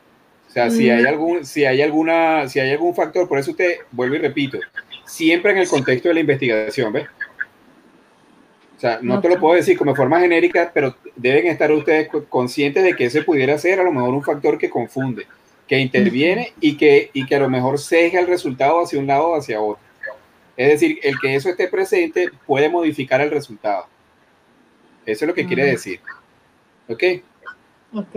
[0.50, 3.78] O sea, si hay algún, si hay alguna, si hay algún factor, por eso usted
[3.92, 4.58] vuelvo y repito,
[5.06, 7.08] siempre en el contexto de la investigación, ¿ves?
[8.76, 12.84] O sea, no te lo puedo decir como forma genérica, pero deben estar ustedes conscientes
[12.84, 15.28] de que ese pudiera ser a lo mejor un factor que confunde,
[15.68, 19.28] que interviene y que, y que a lo mejor sesga el resultado hacia un lado
[19.28, 19.84] o hacia otro.
[20.58, 23.86] Es decir, el que eso esté presente puede modificar el resultado.
[25.06, 26.00] Eso es lo que quiere decir.
[26.88, 27.04] ¿Ok?
[27.94, 28.16] Ok.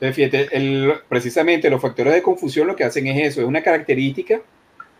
[0.00, 4.42] Entonces, fíjate, precisamente los factores de confusión lo que hacen es eso, es una característica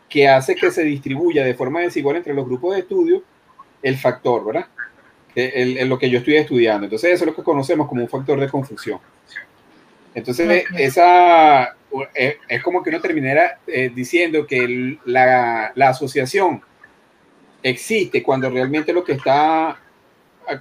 [0.09, 3.22] que hace que se distribuya de forma desigual entre los grupos de estudio
[3.82, 4.66] el factor, ¿verdad?
[5.35, 6.87] En lo que yo estoy estudiando.
[6.87, 8.98] Entonces, eso es lo que conocemos como un factor de confusión.
[10.14, 11.76] Entonces, esa
[12.14, 16.62] es, como que uno terminara eh, diciendo que la, la asociación
[17.62, 19.78] existe cuando realmente lo que está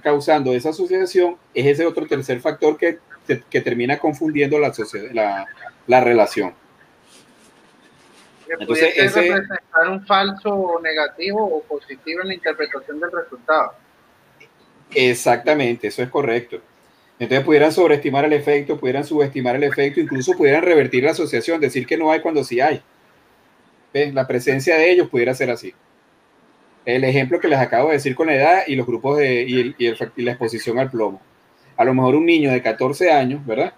[0.02, 4.72] causando esa asociación es ese otro tercer factor que que, termina confundiendo la,
[5.12, 5.46] la,
[5.86, 6.54] la relación.
[8.48, 13.74] Entonces, ese, representar un falso negativo o positivo en la interpretación del resultado.
[14.94, 16.60] Exactamente, eso es correcto.
[17.18, 21.86] Entonces pudieran sobreestimar el efecto, pudieran subestimar el efecto, incluso pudieran revertir la asociación, decir
[21.86, 22.82] que no hay cuando sí hay.
[24.12, 25.74] La presencia de ellos pudiera ser así.
[26.84, 29.74] El ejemplo que les acabo de decir con la edad y los grupos de, y,
[29.78, 31.20] y la exposición al plomo
[31.76, 33.72] a lo mejor un niño de 14 años, ¿verdad?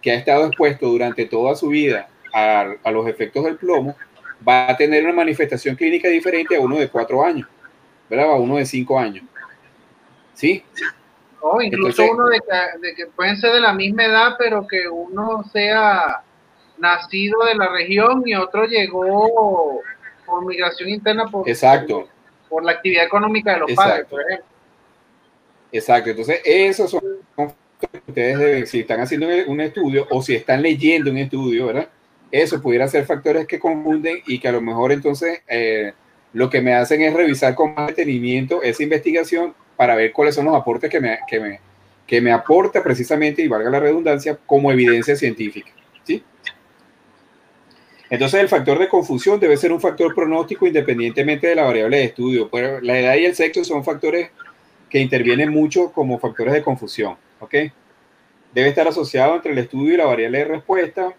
[0.00, 3.96] Que ha estado expuesto durante toda su vida a, los efectos del plomo,
[4.46, 7.48] va a tener una manifestación clínica diferente a uno de 4 años,
[8.08, 8.32] ¿verdad?
[8.32, 9.24] A uno de 5 años.
[10.34, 10.64] ¿Sí?
[11.40, 12.40] O incluso uno de
[12.96, 16.22] que, pueden ser de la misma edad, pero que uno sea
[16.78, 19.80] nacido de la región y otro llegó
[20.24, 22.08] por migración interna por, Exacto.
[22.48, 24.51] por, la actividad económica de los padres, por ejemplo.
[25.72, 27.02] Exacto, entonces esos son
[28.06, 31.88] ustedes deben, si están haciendo un estudio o si están leyendo un estudio, ¿verdad?
[32.30, 35.92] Eso pudiera ser factores que confunden y que a lo mejor entonces eh,
[36.32, 40.46] lo que me hacen es revisar con más detenimiento esa investigación para ver cuáles son
[40.46, 41.60] los aportes que me, que me,
[42.06, 45.70] que me aporta precisamente, y valga la redundancia, como evidencia científica.
[46.04, 46.22] ¿sí?
[48.08, 52.04] Entonces el factor de confusión debe ser un factor pronóstico independientemente de la variable de
[52.04, 52.48] estudio.
[52.82, 54.30] la edad y el sexo son factores
[54.92, 57.16] que intervienen mucho como factores de confusión.
[57.40, 57.54] ¿ok?
[58.52, 61.14] Debe estar asociado entre el estudio y la variable de respuesta.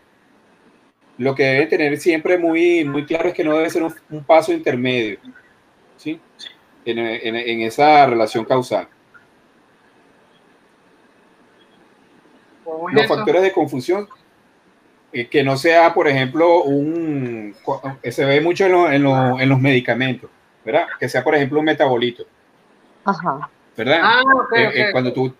[1.17, 4.53] Lo que deben tener siempre muy, muy claro es que no debe ser un, paso
[4.53, 5.17] intermedio,
[5.97, 6.19] ¿sí?
[6.85, 8.87] En, esa relación causal.
[12.91, 14.07] los factores de confusión
[15.11, 17.55] eh, que no sea, por ejemplo, un,
[18.09, 20.29] se ve mucho en, en, los medicamentos,
[20.63, 20.87] ¿verdad?
[20.99, 22.23] Que sea, por ejemplo, un metabolito.
[23.05, 23.49] Ajá.
[23.75, 23.99] ¿Verdad?
[24.01, 24.21] Ah,
[24.55, 25.33] eh, eh, cuando tú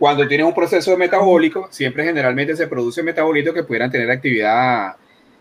[0.00, 4.96] cuando tienes un proceso metabólico, siempre generalmente se produce metabolitos que pudieran tener actividad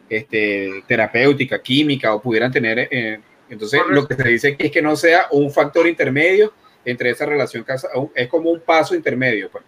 [0.07, 2.87] este, terapéutica, química o pudieran tener...
[3.49, 6.53] entonces, lo que se dice es que no sea un factor intermedio
[6.85, 7.65] entre esa relación,
[8.13, 9.49] es como un paso intermedio.
[9.49, 9.63] Pues.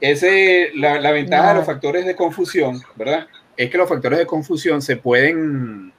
[0.00, 3.26] Ese, la, la ventaja de los factores de confusión, ¿verdad?
[3.56, 5.92] Es que los factores de confusión se pueden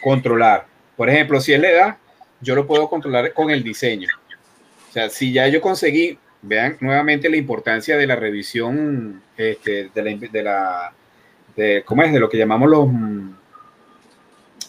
[0.00, 0.66] controlar.
[0.96, 1.96] Por ejemplo, si es la edad,
[2.40, 4.08] yo lo puedo controlar con el diseño.
[4.88, 10.02] O sea, si ya yo conseguí, vean nuevamente la importancia de la revisión este, de,
[10.02, 10.92] la, de la
[11.56, 12.12] de, ¿cómo es?
[12.12, 12.88] De lo que llamamos los,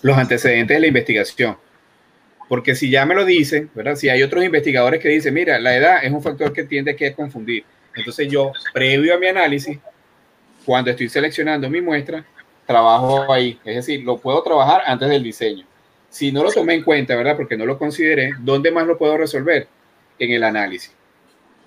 [0.01, 1.57] los antecedentes de la investigación.
[2.47, 3.95] Porque si ya me lo dicen, ¿verdad?
[3.95, 7.13] Si hay otros investigadores que dicen, mira, la edad es un factor que tiende a
[7.13, 7.65] confundir.
[7.93, 9.77] Entonces yo, previo a mi análisis,
[10.65, 12.25] cuando estoy seleccionando mi muestra,
[12.65, 13.59] trabajo ahí.
[13.65, 15.65] Es decir, lo puedo trabajar antes del diseño.
[16.09, 17.35] Si no lo tomé en cuenta, ¿verdad?
[17.35, 19.67] Porque no lo consideré, ¿dónde más lo puedo resolver?
[20.19, 20.93] En el análisis.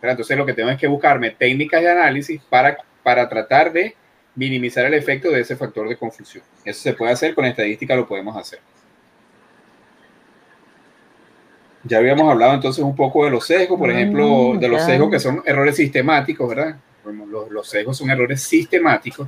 [0.02, 3.94] Entonces lo que tengo es que buscarme técnicas de análisis para, para tratar de
[4.34, 6.42] minimizar el efecto de ese factor de confusión.
[6.64, 8.60] Eso se puede hacer, con estadística lo podemos hacer.
[11.84, 15.10] Ya habíamos hablado entonces un poco de los sesgos, por ejemplo, mm, de los sesgos
[15.10, 16.76] que son errores sistemáticos, ¿verdad?
[17.04, 19.26] Los, los, sesgos son errores sistemáticos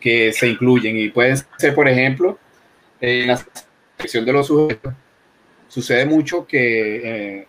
[0.00, 2.38] que se incluyen y pueden ser, por ejemplo,
[3.00, 3.40] en la
[4.12, 4.94] de los sujetos.
[5.68, 7.46] Sucede mucho que, eh,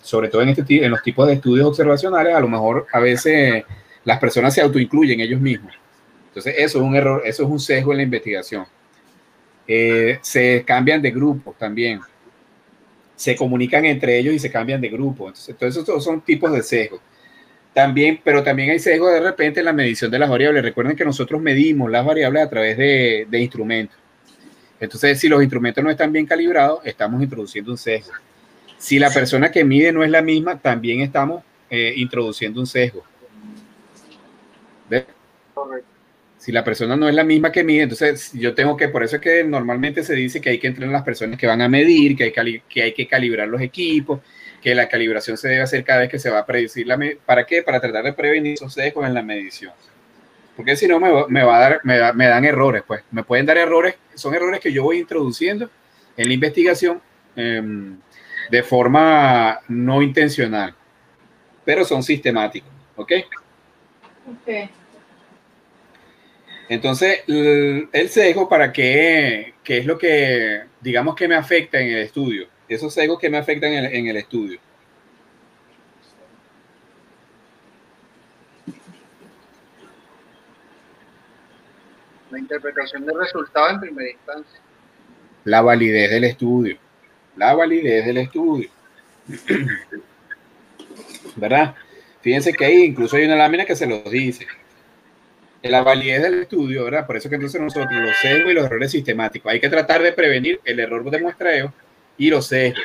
[0.00, 3.64] sobre todo en, este, en los tipos de estudios observacionales, a lo mejor a veces
[4.04, 5.72] las personas se autoincluyen ellos mismos.
[6.28, 8.64] Entonces, eso es un error, eso es un sesgo en la investigación.
[9.66, 12.00] Eh, se cambian de grupo también
[13.22, 15.28] se comunican entre ellos y se cambian de grupo.
[15.28, 17.00] Entonces, todos esos son tipos de sesgos.
[17.72, 20.62] También, pero también hay sesgo de repente en la medición de las variables.
[20.62, 24.01] Recuerden que nosotros medimos las variables a través de instrumentos.
[24.82, 28.12] Entonces, si los instrumentos no están bien calibrados, estamos introduciendo un sesgo.
[28.78, 33.04] Si la persona que mide no es la misma, también estamos eh, introduciendo un sesgo.
[34.90, 35.04] ¿Ves?
[36.36, 39.14] Si la persona no es la misma que mide, entonces yo tengo que, por eso
[39.14, 42.16] es que normalmente se dice que hay que entrenar las personas que van a medir,
[42.16, 44.18] que hay, que, hay que calibrar los equipos,
[44.60, 47.46] que la calibración se debe hacer cada vez que se va a predecir la ¿Para
[47.46, 47.62] qué?
[47.62, 49.72] Para tratar de prevenir esos sesgos en la medición.
[50.56, 53.02] Porque si no me, va a dar, me, dan errores, pues.
[53.10, 55.70] Me pueden dar errores, son errores que yo voy introduciendo
[56.16, 57.00] en la investigación
[57.36, 57.96] em,
[58.50, 60.74] de forma no intencional,
[61.64, 63.12] pero son sistemáticos, ¿ok?
[64.28, 64.70] Ok.
[66.68, 71.98] Entonces, el sesgo, ¿para qué, qué es lo que, digamos, que me afecta en el
[71.98, 72.48] estudio?
[72.68, 74.58] Esos sesgos que me afectan en el, en el estudio.
[82.32, 84.60] La interpretación del resultado en primera instancia.
[85.44, 86.76] La validez del estudio.
[87.36, 88.68] La validez del estudio.
[91.36, 91.74] ¿Verdad?
[92.20, 94.46] Fíjense que ahí incluso hay una lámina que se los dice
[95.70, 97.06] la validez del estudio, ¿verdad?
[97.06, 100.12] Por eso que entonces nosotros los sesgos y los errores sistemáticos, hay que tratar de
[100.12, 101.72] prevenir el error de muestreo
[102.18, 102.82] y los sesgos,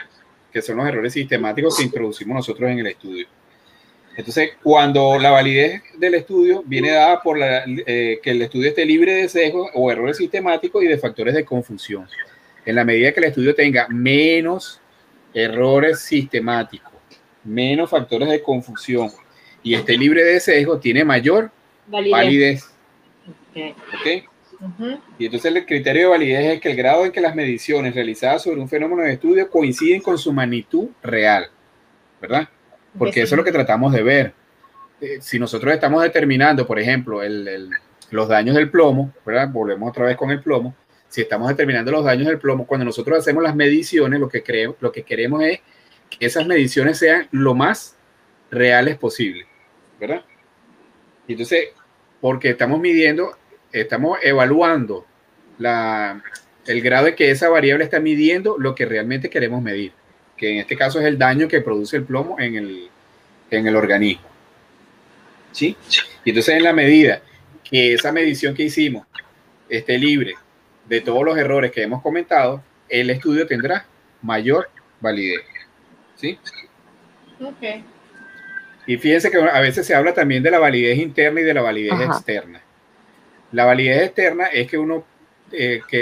[0.52, 3.28] que son los errores sistemáticos que introducimos nosotros en el estudio.
[4.18, 8.84] Entonces, cuando la validez del estudio viene dada por la, eh, que el estudio esté
[8.84, 12.08] libre de sesgos o errores sistemáticos y de factores de confusión.
[12.66, 14.82] En la medida que el estudio tenga menos
[15.36, 16.92] errores sistemáticos,
[17.44, 19.12] menos factores de confusión
[19.62, 21.52] y esté libre de sesgos, tiene mayor
[21.86, 22.74] validez.
[25.20, 28.42] Y entonces el criterio de validez es que el grado en que las mediciones realizadas
[28.42, 31.52] sobre un fenómeno de estudio coinciden con su magnitud real,
[32.20, 32.50] ¿verdad?
[32.98, 34.34] Porque eso es lo que tratamos de ver.
[35.00, 37.22] Eh, si nosotros estamos determinando, por ejemplo,
[38.10, 39.50] los daños del plomo, ¿verdad?
[39.50, 40.76] Volvemos otra vez con el plomo.
[41.08, 44.76] Si estamos determinando los daños del plomo, cuando nosotros hacemos las mediciones, lo que, creemos,
[44.80, 45.60] lo que queremos es
[46.10, 47.96] que esas mediciones sean lo más
[48.50, 49.46] reales posible,
[50.00, 50.24] ¿verdad?
[51.28, 51.70] Y entonces,
[52.20, 53.38] porque estamos midiendo,
[53.72, 55.06] estamos evaluando
[55.58, 56.22] la,
[56.66, 59.94] el grado de que esa variable está midiendo lo que realmente queremos medir,
[60.38, 62.90] que en este caso es el daño que produce el plomo en el,
[63.50, 64.28] en el organismo.
[65.52, 65.76] ¿Sí?
[66.24, 67.22] Y entonces en la medida
[67.64, 69.06] que esa medición que hicimos
[69.68, 70.36] esté libre
[70.88, 73.86] de todos los errores que hemos comentado, el estudio tendrá
[74.22, 74.70] mayor
[75.02, 75.42] validez.
[76.16, 76.40] ¿Sí?
[77.42, 77.84] Ok.
[78.86, 81.62] Y fíjense que a veces se habla también de la validez interna y de la
[81.62, 82.62] validez externa.
[83.52, 85.06] La validez externa es que uno,
[85.52, 86.02] eh, que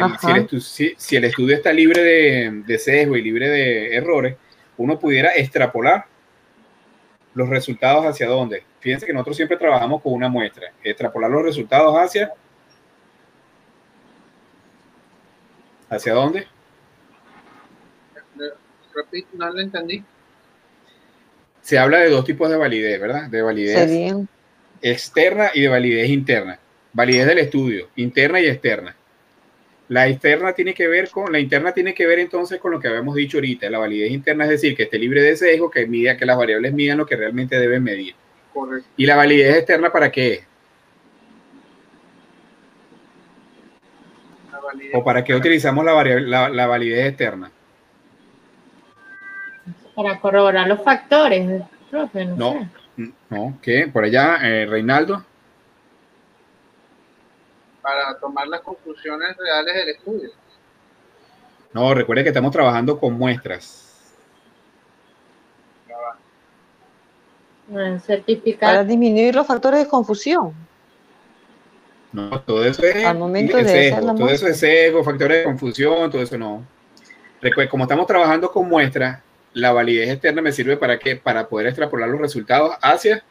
[0.59, 4.35] si el, estudio está libre de, de, sesgo y libre de errores,
[4.77, 6.05] uno pudiera extrapolar
[7.33, 8.63] los resultados hacia dónde?
[8.85, 12.31] fíjense que nosotros siempre trabajamos con una muestra, extrapolar los resultados hacia...
[15.89, 16.45] ¿Hacia dónde?
[18.93, 20.03] Repito, no lo entendí.
[21.61, 23.27] Se habla de dos tipos de validez, ¿verdad?
[23.27, 24.13] De validez
[24.83, 26.59] externa y de validez interna.
[26.93, 28.95] Validez del estudio, interna y externa.
[29.87, 32.87] La externa tiene que ver con, la interna tiene que ver entonces con lo que
[32.87, 33.69] habíamos dicho ahorita.
[33.69, 36.73] La validez interna es decir, que esté libre de sesgo, que mida, que las variables
[36.73, 38.15] midan lo que realmente deben medir.
[38.53, 38.89] Correcto.
[38.97, 40.43] ¿Y la validez externa para qué
[44.93, 47.51] ¿O para qué utilizamos la, variable, la, validez externa?
[49.95, 51.63] Para corroborar los factores,
[52.35, 52.69] no,
[53.29, 53.87] no, ¿qué?
[53.87, 55.23] Por allá, eh, Reinaldo
[57.85, 60.31] para tomar las conclusiones reales del estudio.
[61.71, 63.83] No, recuerde que estamos trabajando con muestras.
[68.03, 68.69] Certificar.
[68.71, 70.51] Para disminuir los factores de confusión.
[72.11, 76.23] No, todo eso es, Al momento de todo eso es ego, factores de confusión, todo
[76.23, 76.65] eso no.
[77.39, 79.21] Recuerde, como estamos trabajando con muestras,
[79.53, 81.17] la validez externa me sirve para qué?
[81.17, 83.23] Para poder extrapolar los resultados hacia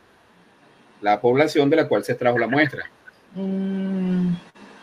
[1.01, 2.89] la población de la cual se extrajo la muestra.
[3.35, 4.35] Mm.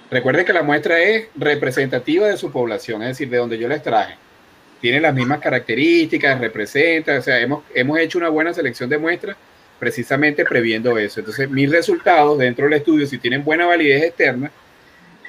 [0.09, 3.75] Recuerden que la muestra es representativa de su población, es decir, de donde yo la
[3.75, 4.15] extraje.
[4.81, 9.37] Tiene las mismas características, representa, o sea, hemos, hemos hecho una buena selección de muestras
[9.79, 11.21] precisamente previendo eso.
[11.21, 14.51] Entonces, mis resultados dentro del estudio, si tienen buena validez externa,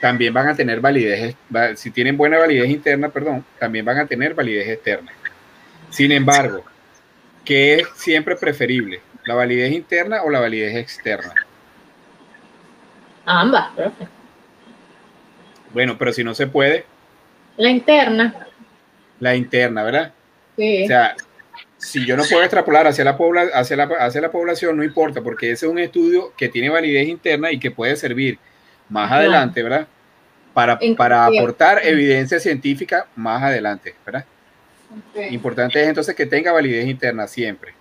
[0.01, 1.37] también van a tener validez,
[1.77, 5.13] si tienen buena validez interna, perdón, también van a tener validez externa.
[5.91, 6.65] Sin embargo,
[7.45, 9.01] ¿qué es siempre preferible?
[9.27, 11.42] ¿La validez interna o la validez externa?
[13.25, 14.09] Ambas, profe.
[15.73, 16.85] Bueno, pero si no se puede.
[17.57, 18.47] La interna.
[19.21, 20.13] La interna, ¿verdad?
[20.57, 20.85] Sí.
[20.85, 21.17] O sea,
[21.79, 23.17] si yo no puedo extrapolar hacia la,
[23.55, 27.09] hacia, la, hacia la población, no importa, porque ese es un estudio que tiene validez
[27.09, 28.39] interna y que puede servir
[28.89, 29.87] más adelante, ¿verdad?
[30.53, 34.25] Para, para aportar evidencia científica más adelante, ¿verdad?
[35.31, 37.73] Importante es entonces que tenga validez interna siempre.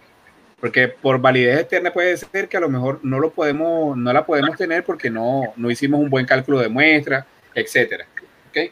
[0.62, 4.26] Porque por validez externa puede ser que a lo mejor no lo podemos, no la
[4.26, 8.06] podemos tener porque no, no hicimos un buen cálculo de muestra, etcétera.
[8.50, 8.72] ¿Ok?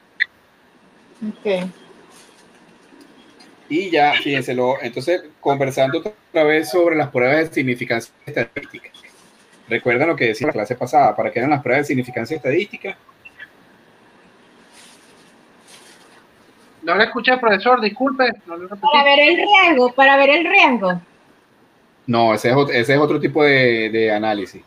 [1.30, 1.70] Ok.
[3.70, 8.90] Y ya, fíjense, entonces conversando otra vez sobre las pruebas de significancia estadística.
[9.68, 12.98] Recuerdan lo que decía la clase pasada, ¿para qué eran las pruebas de significancia estadística?
[16.82, 18.32] No le escuché, profesor, disculpe.
[18.48, 21.02] para ver el riesgo, para ver el riesgo.
[22.10, 24.64] No, ese es, otro tipo de, análisis.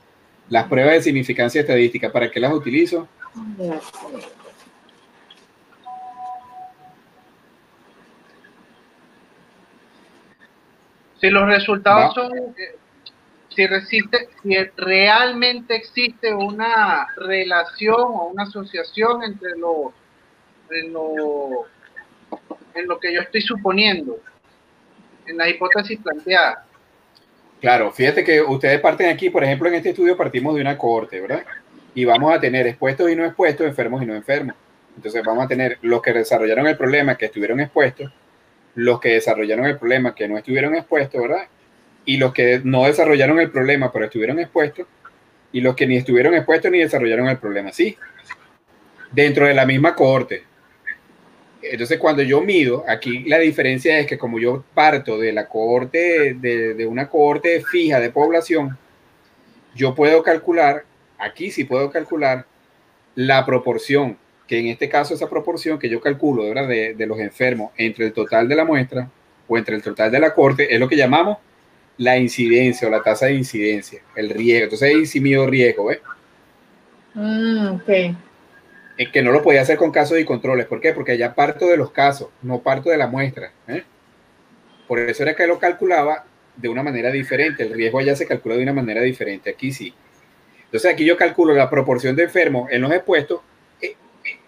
[0.49, 3.09] Las pruebas de significancia estadística, ¿para qué las utilizo?
[11.21, 12.77] Si los resultados son, eh,
[13.49, 19.93] si, resiste, si realmente existe una relación o una asociación entre lo,
[20.71, 21.67] en lo,
[22.75, 24.21] en lo que yo estoy suponiendo,
[25.27, 26.67] en la hipótesis planteada.
[27.63, 31.21] Claro, fíjate que ustedes parten aquí, por ejemplo, en este estudio partimos de una cohorte,
[31.21, 31.45] ¿verdad?
[31.95, 34.57] Y vamos a tener expuestos y no expuestos, enfermos y no enfermos.
[34.97, 38.13] Entonces vamos a tener los que desarrollaron el problema, que estuvieron expuestos,
[38.75, 41.47] los que desarrollaron el problema, que no estuvieron expuestos, ¿verdad?
[42.05, 44.89] Y los que no desarrollaron el problema, pero estuvieron expuestos,
[45.53, 47.97] y los que ni estuvieron expuestos ni desarrollaron el problema, ¿sí?
[49.13, 50.43] Dentro de la misma cohorte.
[51.63, 56.35] Entonces, cuando yo mido, aquí la diferencia es que como yo parto de la cohorte,
[56.35, 58.77] de, una cohorte fija de población,
[59.75, 60.85] yo puedo calcular,
[61.19, 62.47] aquí sí puedo calcular
[63.15, 67.71] la proporción, que en este caso esa proporción que yo calculo de, de los enfermos
[67.77, 69.09] entre el total de la muestra
[69.47, 71.39] o entre el total de la cohorte, es lo que llamamos
[71.97, 74.65] la incidencia o la tasa de incidencia, el riesgo.
[74.65, 75.93] Entonces ahí sí mido riesgo, ok
[78.97, 80.67] que no lo podía hacer con casos y controles.
[80.67, 80.93] ¿Por qué?
[80.93, 83.53] Porque ya parto de los casos, no parto de la muestra.
[83.69, 83.85] ¿eh?
[84.87, 86.27] Por eso era que lo calculaba
[86.57, 87.63] de una manera diferente.
[87.63, 89.51] El riesgo allá se calcula de una manera diferente.
[89.51, 89.95] Aquí sí.
[90.65, 93.41] Entonces aquí yo calculo la proporción de enfermos en los expuestos
[93.81, 93.95] eh,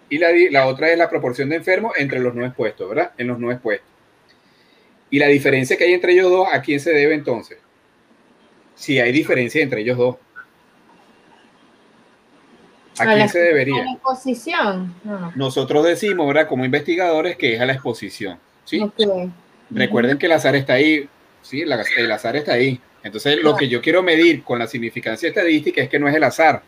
[0.09, 0.19] y
[0.51, 3.13] la otra es la proporción de enfermos entre los no expuestos, ¿verdad?
[3.19, 3.95] En los no expuestos.
[5.11, 7.59] Y la diferencia que hay entre ellos dos, ¿a quién se debe entonces?
[8.75, 10.17] Si hay diferencia entre ellos dos.
[12.99, 13.83] ¿A, quién se debería?
[13.83, 14.95] A la exposición.
[15.35, 16.47] Nosotros decimos, ¿verdad?
[16.47, 18.39] Como investigadores, que es a la exposición.
[18.65, 18.91] ¿sí?
[19.71, 21.09] Recuerden que el azar está ahí.
[21.43, 21.73] Sí, el,
[22.13, 22.81] azar está ahí.
[23.03, 26.25] Entonces, lo que yo quiero medir con la significancia estadística es que no es el
[26.25, 26.63] azar.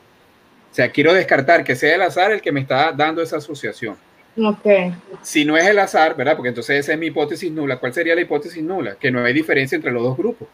[0.71, 3.97] O sea, quiero descartar que sea el azar el que me está dando esa asociación.
[4.37, 4.95] Okay.
[5.23, 6.37] Si no es el azar, ¿verdad?
[6.37, 7.79] Porque entonces esa es mi hipótesis nula.
[7.79, 8.97] ¿Cuál sería la hipótesis nula?
[8.97, 10.49] Que no hay diferencia entre los dos grupos.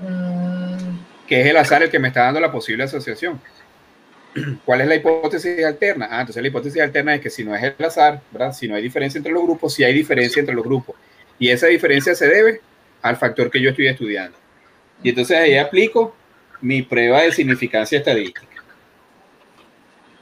[0.00, 0.92] Mm
[1.32, 3.40] que es el azar el que me está dando la posible asociación.
[4.64, 6.08] ¿Cuál es la hipótesis alterna?
[6.10, 8.52] Ah, entonces la hipótesis alterna es que si no es el azar, ¿verdad?
[8.52, 10.96] Si no hay diferencia entre los grupos, si hay diferencia entre los grupos.
[11.38, 12.60] Y esa diferencia se debe
[13.02, 14.38] al factor que yo estoy estudiando.
[15.02, 16.14] Y entonces ahí aplico
[16.60, 18.46] mi prueba de significancia estadística.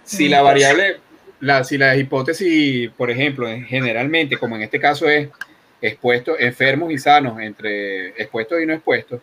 [0.04, 0.96] Si la variable,
[1.38, 5.28] la, si la hipótesis, por ejemplo, generalmente, como en este caso es
[5.80, 9.20] expuestos, enfermos y sanos, entre expuestos y no expuestos,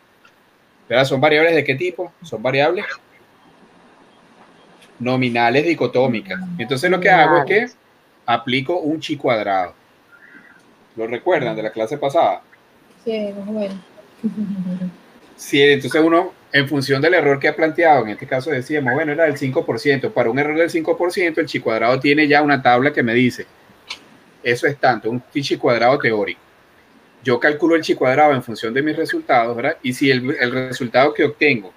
[0.87, 1.05] ¿verdad?
[1.05, 2.13] ¿Son variables de qué tipo?
[2.23, 2.85] Son variables
[4.99, 6.39] nominales dicotómicas.
[6.57, 7.67] Entonces lo que hago es que
[8.25, 9.73] aplico un chi cuadrado.
[10.95, 12.41] ¿Lo recuerdan de la clase pasada?
[13.03, 13.81] Sí, bueno.
[15.37, 19.11] Sí, entonces uno, en función del error que ha planteado, en este caso decíamos, bueno,
[19.11, 22.91] era del 5%, para un error del 5%, el chi cuadrado tiene ya una tabla
[22.91, 23.45] que me dice,
[24.41, 26.41] eso es tanto, un chi cuadrado teórico.
[27.23, 29.77] Yo calculo el chi cuadrado en función de mis resultados, ¿verdad?
[29.83, 31.71] Y si el, el resultado que obtengo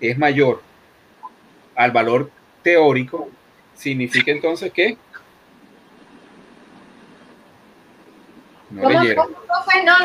[0.00, 0.62] es mayor
[1.74, 2.30] al valor
[2.64, 3.28] teórico,
[3.76, 4.96] significa entonces que
[8.70, 8.90] no.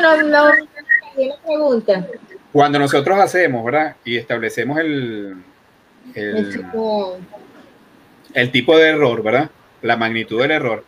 [0.00, 0.52] no, no,
[1.44, 2.06] pregunta.
[2.52, 3.96] Cuando nosotros hacemos, ¿verdad?
[4.04, 5.36] Y establecemos el,
[6.14, 7.18] el, tipo.
[8.34, 9.50] el tipo de error, ¿verdad?
[9.82, 10.84] La magnitud del error.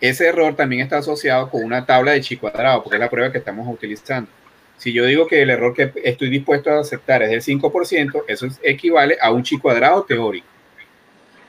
[0.00, 3.32] Ese error también está asociado con una tabla de chi cuadrado, porque es la prueba
[3.32, 4.30] que estamos utilizando.
[4.76, 8.46] Si yo digo que el error que estoy dispuesto a aceptar es del 5%, eso
[8.62, 10.53] equivale a un chi cuadrado teórico.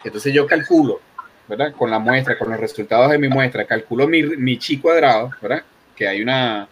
[0.06, 1.01] Entonces yo calculo,
[1.47, 1.74] ¿verdad?
[1.74, 5.64] Con la muestra, con los resultados de mi muestra, calculo mi, chi cuadrado, ¿verdad?
[5.95, 6.68] Que hay una,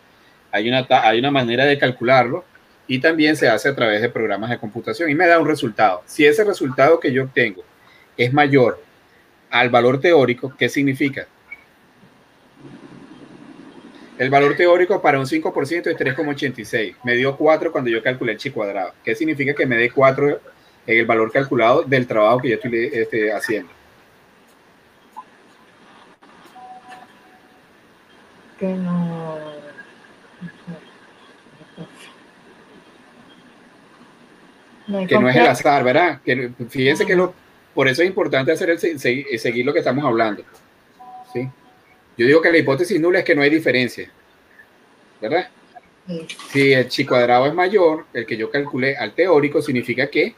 [0.51, 2.45] hay, una, hay una manera de calcularlo
[2.87, 6.03] y también se hace a través de programas de computación y me da un resultado.
[6.05, 7.63] Si ese resultado que yo obtengo
[8.17, 8.81] es mayor
[9.49, 11.27] al valor teórico, ¿qué significa?
[14.17, 16.97] El valor teórico para un 5% es 3,86.
[17.03, 18.93] Me dio 4 cuando yo calculé el chi cuadrado.
[19.03, 20.37] ¿Qué significa que me dé 4 en
[20.85, 23.71] el valor calculado del trabajo que yo estoy este, haciendo.
[28.59, 29.53] Que no.
[35.07, 36.21] que no es el azar, ¿verdad?
[36.23, 37.33] Que, fíjense que lo,
[37.73, 40.43] por eso es importante hacer el, seguir lo que estamos hablando.
[41.31, 41.49] ¿sí?
[42.17, 44.09] Yo digo que la hipótesis nula es que no hay diferencia,
[45.21, 45.49] ¿verdad?
[46.51, 50.35] Si el chi cuadrado es mayor, el que yo calculé al teórico, significa que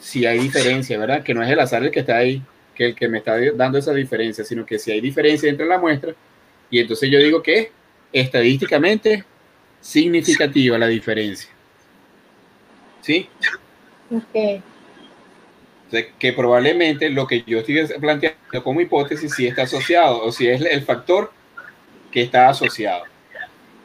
[0.00, 1.22] si hay diferencia, ¿verdad?
[1.22, 2.42] Que no es el azar el que está ahí,
[2.74, 5.78] que el que me está dando esa diferencia, sino que si hay diferencia entre la
[5.78, 6.14] muestra,
[6.70, 7.68] y entonces yo digo que es
[8.12, 9.24] estadísticamente
[9.80, 11.50] significativa la diferencia.
[13.00, 13.28] ¿Sí?
[14.10, 14.62] Ok.
[16.18, 20.62] que probablemente lo que yo estoy planteando como hipótesis si está asociado o si es
[20.62, 21.32] el factor
[22.10, 23.04] que está asociado.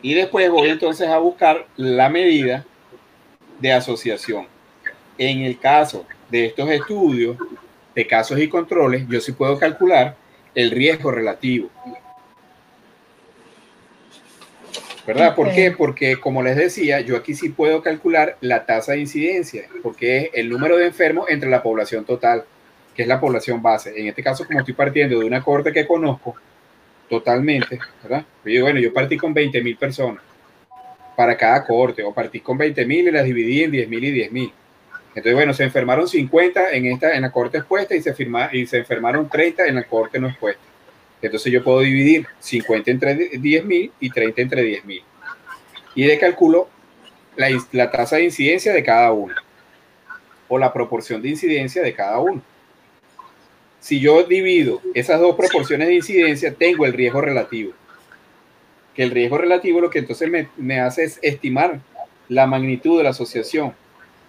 [0.01, 2.65] Y después voy entonces a buscar la medida
[3.59, 4.47] de asociación.
[5.17, 7.37] En el caso de estos estudios
[7.95, 10.15] de casos y controles, yo sí puedo calcular
[10.53, 11.69] el riesgo relativo.
[15.07, 15.35] ¿Verdad?
[15.35, 15.71] ¿Por qué?
[15.71, 20.29] Porque, como les decía, yo aquí sí puedo calcular la tasa de incidencia, porque es
[20.33, 22.43] el número de enfermos entre la población total,
[22.93, 23.93] que es la población base.
[23.97, 26.35] En este caso, como estoy partiendo de una corte que conozco
[27.09, 28.25] totalmente, ¿verdad?
[28.43, 30.21] Yo, bueno, yo partí con 20 mil personas
[31.15, 34.11] para cada corte, o partí con 20 mil y las dividí en 10 mil y
[34.11, 34.51] 10 mil.
[35.09, 38.67] Entonces, bueno, se enfermaron 50 en, esta, en la corte expuesta y se, firma, y
[38.67, 40.61] se enfermaron 30 en la corte no expuesta.
[41.21, 45.01] Entonces yo puedo dividir 50 entre 10.000 y 30 entre 10.000.
[45.95, 46.69] Y de calculo
[47.35, 49.33] la, la tasa de incidencia de cada uno
[50.47, 52.41] o la proporción de incidencia de cada uno.
[53.79, 57.73] Si yo divido esas dos proporciones de incidencia, tengo el riesgo relativo.
[58.93, 61.79] Que el riesgo relativo lo que entonces me, me hace es estimar
[62.29, 63.73] la magnitud de la asociación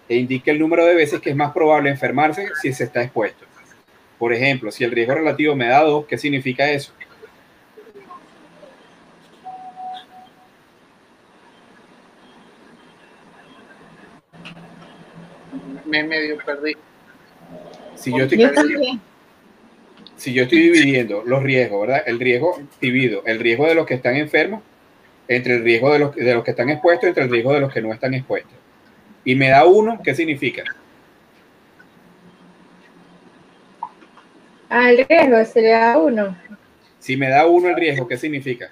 [0.09, 3.45] e indica el número de veces que es más probable enfermarse si se está expuesto.
[4.17, 6.91] Por ejemplo, si el riesgo relativo me da 2, ¿qué significa eso?
[15.85, 16.75] Me medio perdí.
[17.95, 18.99] Si yo estoy,
[20.15, 22.03] si yo estoy dividiendo los riesgos, ¿verdad?
[22.05, 24.61] El riesgo divido el riesgo de los que están enfermos
[25.27, 27.73] entre el riesgo de los, de los que están expuestos entre el riesgo de los
[27.73, 28.58] que no están expuestos
[29.25, 30.63] y me da uno, ¿qué significa?
[34.69, 36.37] El riesgo se le da uno.
[36.99, 38.71] Si me da uno el riesgo, ¿qué significa?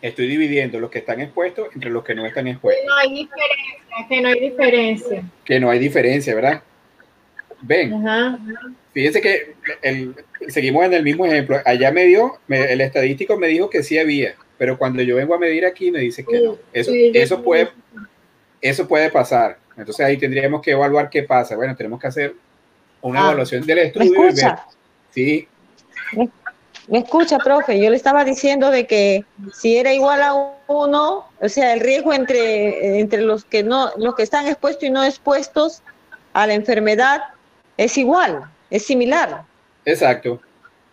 [0.00, 2.82] Estoy dividiendo los que están expuestos entre los que no están expuestos.
[2.82, 5.24] Que no hay diferencia, que no hay diferencia.
[5.44, 6.62] Que no hay diferencia, ¿verdad?
[7.60, 8.04] Ven.
[8.92, 9.54] Fíjense que
[10.48, 11.60] seguimos en el mismo ejemplo.
[11.64, 15.40] Allá me dio, el estadístico me dijo que sí había pero cuando yo vengo a
[15.40, 16.56] medir aquí me dice que no.
[16.72, 17.70] Eso, eso, puede,
[18.60, 19.58] eso puede pasar.
[19.76, 21.56] Entonces ahí tendríamos que evaluar qué pasa.
[21.56, 22.36] Bueno, tenemos que hacer
[23.00, 24.12] una ah, evaluación del estudio.
[24.12, 24.64] ¿Me escucha?
[25.10, 25.48] Sí.
[26.86, 27.80] ¿Me, escucha, profe?
[27.80, 30.32] Yo le estaba diciendo de que si era igual a
[30.68, 34.90] uno, o sea, el riesgo entre, entre los que no, los que están expuestos y
[34.90, 35.82] no expuestos
[36.34, 37.20] a la enfermedad
[37.78, 39.42] es igual, es similar.
[39.84, 40.40] Exacto.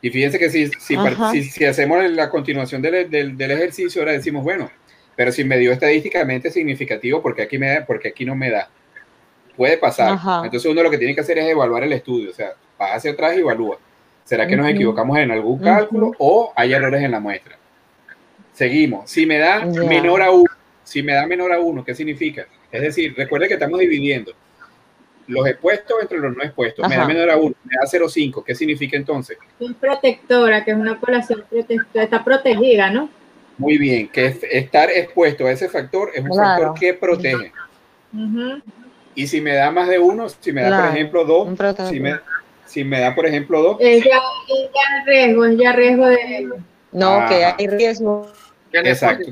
[0.01, 4.71] Y fíjense que si, si, si, hacemos la continuación del, del, ejercicio, ahora decimos, bueno,
[5.15, 8.69] pero si me dio estadísticamente significativo, porque aquí, me porque aquí no me da.
[9.57, 10.17] Puede pasar.
[10.45, 13.11] Entonces uno lo que tiene que hacer es evaluar el estudio, o sea, va hacia
[13.11, 13.77] atrás y evalúa.
[14.23, 17.57] ¿Será que nos equivocamos en algún cálculo o hay errores en la muestra?
[18.53, 19.09] Seguimos.
[19.09, 20.49] Si me da menor a uno,
[20.83, 22.45] si me da menor a uno, ¿qué significa?
[22.71, 24.33] Es decir, recuerde que estamos dividiendo
[25.29, 26.87] los expuestos entre los no expuestos.
[26.89, 28.43] Me da menor a 1, me da 0,5.
[28.43, 29.37] ¿Qué significa entonces?
[29.59, 33.09] Es protectora, que es una población protectora, está protegida, ¿no?
[33.57, 37.51] Muy bien, que estar expuesto a ese factor es un factor que protege.
[39.15, 41.49] Y si me da más de uno, si me da, por ejemplo, dos,
[41.89, 42.19] si me,
[42.65, 43.77] si me da, por ejemplo, dos.
[43.79, 46.49] Es ya, es ya riesgo, es ya riesgo de.
[46.91, 48.31] No, que hay riesgo.
[48.71, 49.31] Exacto.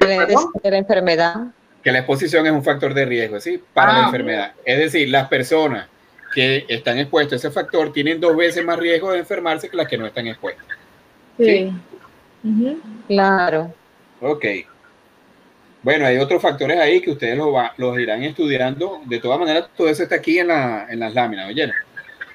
[0.00, 1.52] de la enfermedad
[1.82, 3.60] que la exposición es un factor de riesgo, ¿sí?
[3.74, 4.52] Para la ah, enfermedad.
[4.64, 5.88] Es decir, las personas
[6.32, 9.88] que están expuestas a ese factor tienen dos veces más riesgo de enfermarse que las
[9.88, 10.64] que no están expuestas.
[11.38, 11.72] Sí.
[13.08, 13.74] Claro.
[14.20, 14.44] Ok.
[15.82, 19.02] Bueno, hay otros factores ahí que ustedes los, los irán estudiando.
[19.04, 21.72] De todas maneras, todo eso está aquí en, la, en las láminas, oye.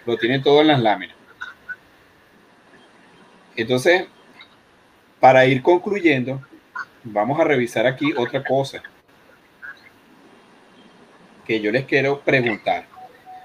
[0.06, 1.16] Lo tienen todo en las láminas.
[3.56, 4.06] Entonces,
[5.20, 6.42] para ir concluyendo,
[7.04, 8.84] vamos a revisar aquí otra cosa
[11.48, 12.86] que yo les quiero preguntar.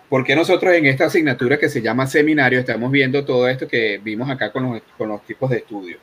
[0.09, 3.99] ¿Por qué nosotros en esta asignatura que se llama seminario estamos viendo todo esto que
[4.03, 5.97] vimos acá con los, con los tipos de estudio?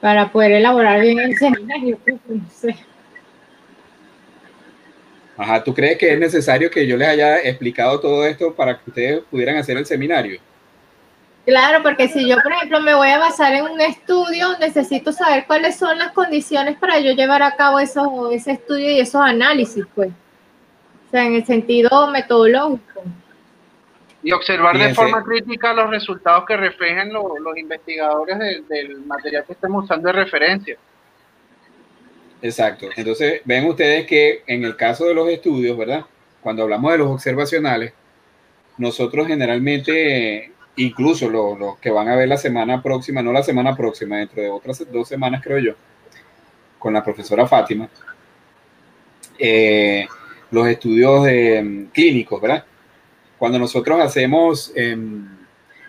[0.00, 1.98] Para poder elaborar bien el seminario.
[2.60, 2.76] Pues,
[5.36, 8.90] Ajá, ¿tú crees que es necesario que yo les haya explicado todo esto para que
[8.90, 10.40] ustedes pudieran hacer el seminario?
[11.48, 15.46] Claro, porque si yo, por ejemplo, me voy a basar en un estudio, necesito saber
[15.46, 19.82] cuáles son las condiciones para yo llevar a cabo eso, ese estudio y esos análisis,
[19.94, 20.10] pues.
[20.10, 23.02] O sea, en el sentido metodológico.
[24.22, 28.38] Y observar de forma crítica los resultados que reflejan los investigadores
[28.68, 30.76] del material que estemos usando de referencia.
[32.42, 32.90] Exacto.
[32.94, 36.04] Entonces, ven ustedes que en el caso de los estudios, ¿verdad?
[36.42, 37.94] Cuando hablamos de los observacionales,
[38.76, 44.18] nosotros generalmente incluso los que van a ver la semana próxima, no la semana próxima,
[44.18, 45.74] dentro de otras dos semanas creo yo,
[46.78, 47.88] con la profesora Fátima,
[49.38, 50.06] eh,
[50.50, 52.64] los estudios de, mm, clínicos, ¿verdad?
[53.36, 55.26] Cuando nosotros hacemos em,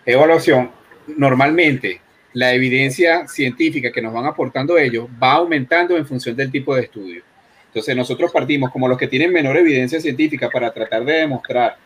[0.04, 0.70] evaluación,
[1.16, 2.00] normalmente
[2.32, 6.82] la evidencia científica que nos van aportando ellos va aumentando en función del tipo de
[6.82, 7.22] estudio.
[7.66, 11.76] Entonces nosotros partimos como los que tienen menor evidencia científica para tratar de demostrar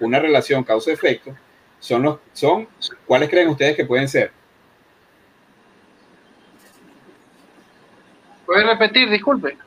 [0.00, 1.34] una relación causa-efecto,
[1.84, 2.66] son los, son,
[3.04, 4.30] ¿cuáles creen ustedes que pueden ser?
[8.46, 9.10] ¿Puede repetir?
[9.10, 9.58] Disculpe.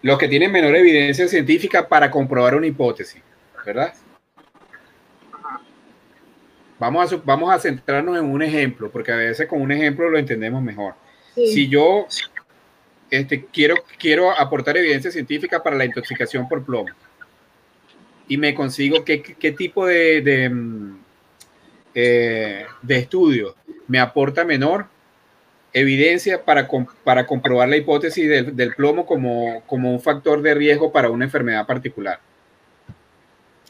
[0.00, 3.22] Los que tienen menor evidencia científica para comprobar una hipótesis,
[3.66, 3.92] ¿verdad?
[6.78, 10.18] Vamos a, vamos a centrarnos en un ejemplo, porque a veces con un ejemplo lo
[10.18, 10.94] entendemos mejor.
[11.34, 12.06] Si yo
[13.10, 16.88] este, quiero, quiero aportar evidencia científica para la intoxicación por plomo
[18.26, 21.07] y me consigo qué, qué tipo de, de, mm,
[22.00, 23.56] eh, de estudio
[23.88, 24.86] me aporta menor
[25.72, 26.68] evidencia para,
[27.02, 31.66] para comprobar la hipótesis del, plomo como, como, un factor de riesgo para una enfermedad
[31.66, 32.20] particular.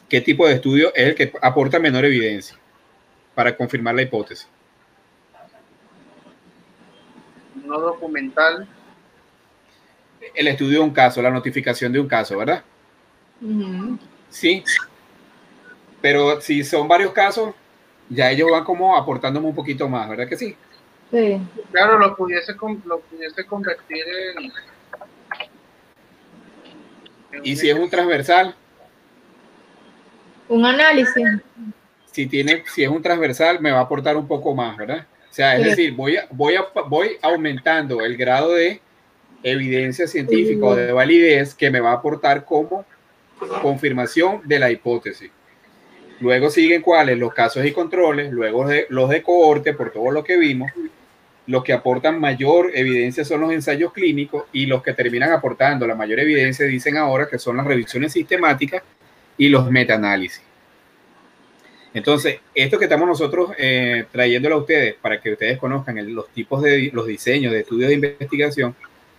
[0.07, 2.55] ¿Qué tipo de estudio es el que aporta menor evidencia
[3.33, 4.47] para confirmar la hipótesis?
[7.65, 8.67] No documental.
[10.35, 12.63] El estudio de un caso, la notificación de un caso, ¿verdad?
[14.29, 14.63] Sí.
[15.99, 17.55] Pero si son varios casos,
[18.09, 20.55] ya ellos van como aportándome un poquito más, ¿verdad que sí?
[21.11, 21.41] Sí.
[21.71, 22.53] Claro, lo pudiese,
[22.85, 24.03] lo pudiese convertir
[24.35, 24.51] en...
[27.43, 28.55] ¿Y si es un transversal?
[30.47, 31.23] Un análisis.
[32.11, 35.05] Si, tiene, si es un transversal, me va a aportar un poco más, ¿verdad?
[35.29, 38.81] O sea, es decir, voy, voy, a, voy aumentando el grado de
[39.43, 42.83] evidencia científica o de validez que me va a aportar como
[43.61, 45.31] confirmación de la hipótesis.
[46.19, 50.23] Luego siguen cuáles, los casos y controles, luego de, los de cohorte, por todo lo
[50.23, 50.71] que vimos.
[51.47, 55.95] Los que aportan mayor evidencia son los ensayos clínicos y los que terminan aportando la
[55.95, 58.83] mayor evidencia dicen ahora que son las revisiones sistemáticas
[59.37, 60.43] y los metaanálisis.
[61.93, 66.61] Entonces, esto que estamos nosotros eh, trayéndolo a ustedes para que ustedes conozcan los tipos
[66.61, 68.75] de los diseños de estudios de investigación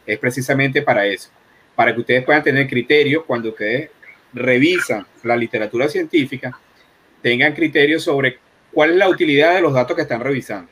[0.06, 1.30] es precisamente para eso,
[1.74, 3.90] para que ustedes puedan tener criterio cuando ustedes
[4.32, 6.56] revisan la literatura científica,
[7.22, 8.38] tengan criterio sobre
[8.72, 10.70] cuál es la utilidad de los datos que están revisando.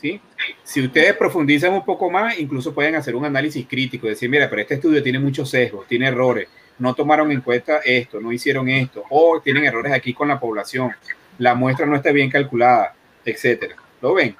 [0.00, 0.20] ¿Sí?
[0.62, 4.62] Si ustedes profundizan un poco más, incluso pueden hacer un análisis crítico, decir, mira, pero
[4.62, 9.04] este estudio tiene muchos sesgos, tiene errores, no tomaron en cuenta esto, no hicieron esto,
[9.10, 10.92] o tienen errores aquí con la población,
[11.36, 12.94] la muestra no está bien calculada,
[13.26, 13.76] etcétera.
[14.00, 14.34] ¿Lo ven?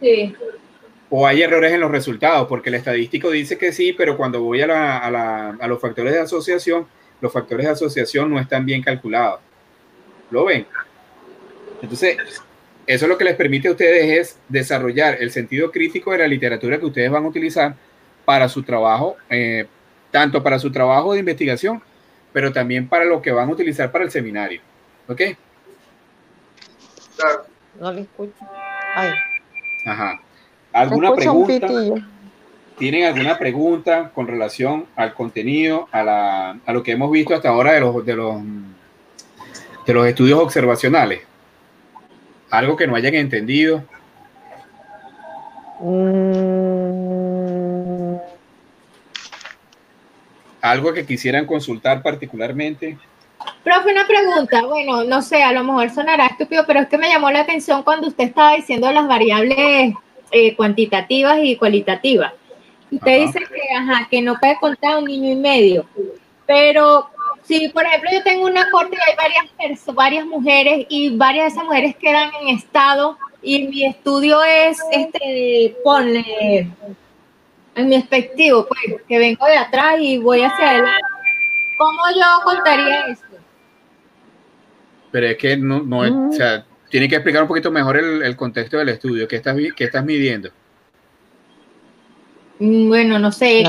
[0.00, 0.32] Sí.
[1.10, 4.60] O hay errores en los resultados, porque el estadístico dice que sí, pero cuando voy
[4.62, 6.86] a, a los factores de asociación,
[7.20, 9.40] los factores de asociación no están bien calculados.
[10.30, 10.66] ¿Lo ven?
[11.82, 12.16] Entonces,
[12.86, 16.78] eso lo que les permite a ustedes es desarrollar el sentido crítico de la literatura
[16.78, 17.74] que ustedes van a utilizar
[18.24, 19.66] para su trabajo eh,
[20.10, 21.82] tanto para su trabajo de investigación,
[22.32, 24.60] pero también para lo que van a utilizar para el seminario.
[25.08, 25.20] ¿Ok?
[27.80, 28.44] No le escucho.
[29.84, 30.20] Ajá.
[30.72, 31.68] ¿Alguna pregunta?
[32.78, 37.48] ¿Tienen alguna pregunta con relación al contenido, a, la, a, lo que hemos visto hasta
[37.48, 38.40] ahora de los, de los,
[39.88, 41.22] de los estudios observacionales?
[42.50, 43.82] ¿Algo que no hayan entendido?
[45.80, 46.28] Mm,
[50.60, 52.98] ¿Algo que quisieran consultar particularmente?
[53.64, 54.66] Profe, una pregunta.
[54.66, 57.82] Bueno, no sé, a lo mejor sonará estúpido, pero es que me llamó la atención
[57.82, 59.94] cuando usted estaba diciendo las variables
[60.30, 62.34] eh, cuantitativas y cualitativas.
[62.90, 65.86] Usted dice que, ajá, que no puede contar un niño y medio,
[66.46, 67.08] pero
[67.48, 71.48] si, por ejemplo, yo tengo una corte y hay varias, varias mujeres y varias de
[71.52, 76.68] esas mujeres quedan en estado y mi estudio es, este, ponle,
[77.74, 81.00] en mi expectivo, pues, que vengo de atrás y voy hacia adelante.
[81.78, 83.22] ¿Cómo yo contaría eso?
[85.10, 88.36] Pero es que no, no es, o sea, tiene que explicar un poquito mejor el,
[88.36, 89.26] contexto del estudio.
[89.26, 90.50] ¿Qué estás, qué estás midiendo?
[92.58, 93.64] Mm, bueno, no sé,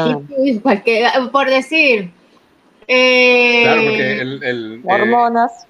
[1.32, 2.18] por decir.
[2.91, 5.67] Eh, claro, porque el, eh, hormonas.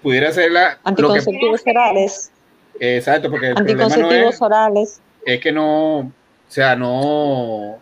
[0.00, 0.78] pudiera ser la.
[0.84, 2.30] Anticonceptivos orales.
[2.78, 5.00] Exacto, porque el Anticonceptivos orales.
[5.26, 6.12] Es que no, o
[6.46, 7.80] sea, no.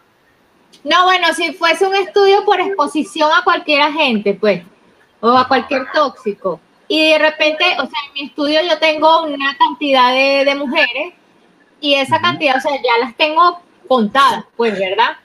[0.83, 4.63] No, bueno, si fuese un estudio por exposición a cualquier agente, pues,
[5.21, 6.59] o a cualquier tóxico,
[6.89, 11.13] y de repente, o sea, en mi estudio yo tengo una cantidad de, mujeres,
[11.81, 15.19] y esa cantidad, o sea, ya las tengo contadas, pues, ¿verdad?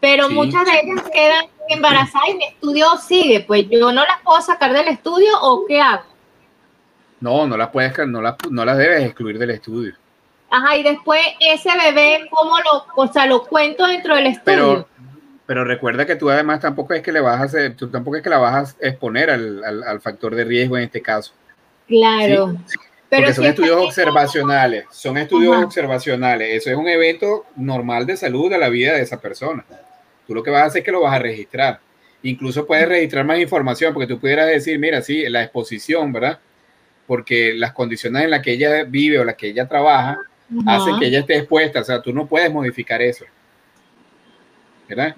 [0.00, 4.40] Pero muchas de ellas quedan embarazadas y mi estudio sigue, pues yo no las puedo
[4.40, 6.04] sacar del estudio o qué hago.
[7.20, 9.94] No, no las puedes, no las, no las debes excluir del estudio.
[10.50, 14.44] Ajá, y después ese bebé, ¿cómo lo, o sea, lo cuento dentro del estudio?
[14.44, 14.88] Pero,
[15.46, 18.22] pero recuerda que tú además tampoco es que le vas a hacer, tú tampoco es
[18.22, 21.32] que la vas a exponer al, factor de riesgo en este caso.
[21.88, 22.56] Claro.
[23.08, 26.56] Pero Porque son estudios observacionales, son estudios observacionales.
[26.56, 29.64] Eso es un evento normal de salud de la vida de esa persona.
[30.26, 31.80] Tú lo que vas a hacer es que lo vas a registrar.
[32.22, 36.38] Incluso puedes registrar más información, porque tú pudieras decir, mira, sí, la exposición, ¿verdad?
[37.06, 40.18] Porque las condiciones en las que ella vive o las que ella trabaja
[40.66, 43.24] hace que ella esté expuesta, o sea, tú no puedes modificar eso.
[44.88, 45.14] ¿Verdad?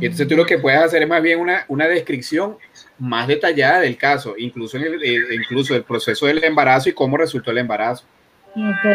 [0.00, 2.56] Y entonces tú lo que puedes hacer es más bien una, una descripción
[2.98, 7.16] más detallada del caso, incluso, en el, eh, incluso el proceso del embarazo y cómo
[7.16, 8.04] resultó el embarazo.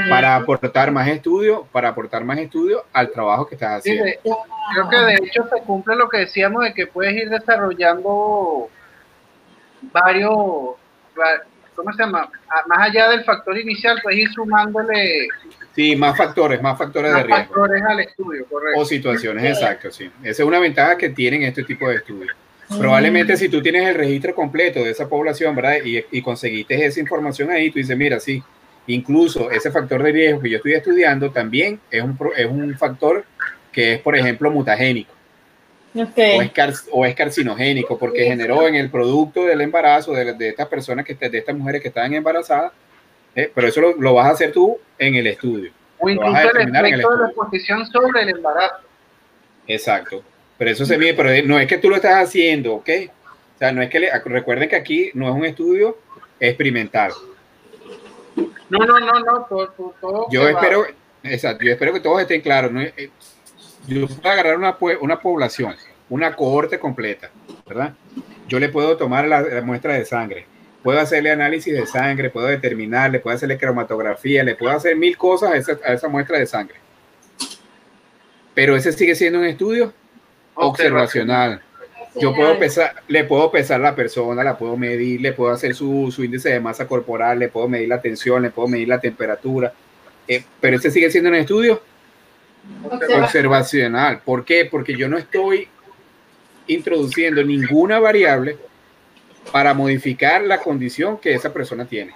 [0.09, 4.03] Para aportar más estudio, para aportar más estudio al trabajo que estás haciendo.
[4.23, 8.69] creo que de hecho se cumple lo que decíamos de que puedes ir desarrollando
[9.91, 10.33] varios,
[11.75, 12.29] ¿cómo se llama?
[12.67, 15.27] Más allá del factor inicial, pues ir sumándole.
[15.75, 17.45] Sí, más factores, más factores de riesgo.
[17.45, 18.79] factores al estudio, correcto.
[18.79, 20.11] O situaciones, exacto, sí.
[20.21, 22.35] Esa es una ventaja que tienen este tipo de estudios.
[22.79, 25.77] Probablemente si tú tienes el registro completo de esa población, ¿verdad?
[25.83, 28.41] Y, y conseguiste esa información ahí, tú dices, mira, sí,
[28.87, 33.25] incluso ese factor de riesgo que yo estoy estudiando también es un, es un factor
[33.71, 35.11] que es, por ejemplo, mutagénico.
[36.91, 41.13] O, es carcinogénico porque generó en el producto del embarazo de, de estas personas, que
[41.13, 42.71] de estas mujeres que están embarazadas,
[43.35, 45.71] eh, pero eso lo, vas a hacer tú en el estudio.
[45.99, 48.83] O incluso el efecto de la exposición sobre el embarazo.
[49.67, 50.23] Exacto.
[50.57, 52.89] Pero eso se mide, pero no es que tú lo estás haciendo, ¿ok?
[53.55, 55.97] O sea, no es que le, recuerden que aquí no es un estudio
[56.39, 57.11] experimental.
[58.69, 60.85] No, no, no, no, todo, todo yo espero,
[61.23, 62.71] exacto, yo espero que todos estén claros.
[62.71, 62.81] ¿no?
[62.81, 63.11] Eh,
[63.87, 65.75] yo puedo agarrar una, una población,
[66.09, 67.29] una cohorte completa,
[67.65, 67.93] ¿verdad?
[68.47, 70.45] Yo le puedo tomar la, muestra de sangre,
[70.81, 75.51] puedo hacerle análisis de sangre, puedo determinarle, puedo hacerle cromatografía, le puedo hacer mil cosas
[75.51, 76.75] a esa, a esa muestra de sangre.
[78.53, 79.93] Pero ese sigue siendo un estudio
[80.55, 81.61] observacional.
[82.19, 86.11] Yo puedo pesar, le puedo pesar la persona, la puedo medir, le puedo hacer su,
[86.11, 89.73] su índice de masa corporal, le puedo medir la tensión, le puedo medir la temperatura,
[90.27, 91.81] eh, pero ese sigue siendo un estudio
[93.17, 94.21] observacional.
[94.23, 94.65] ¿Por qué?
[94.65, 95.67] Porque yo no estoy
[96.67, 98.57] introduciendo ninguna variable
[99.51, 102.13] para modificar la condición que esa persona tiene.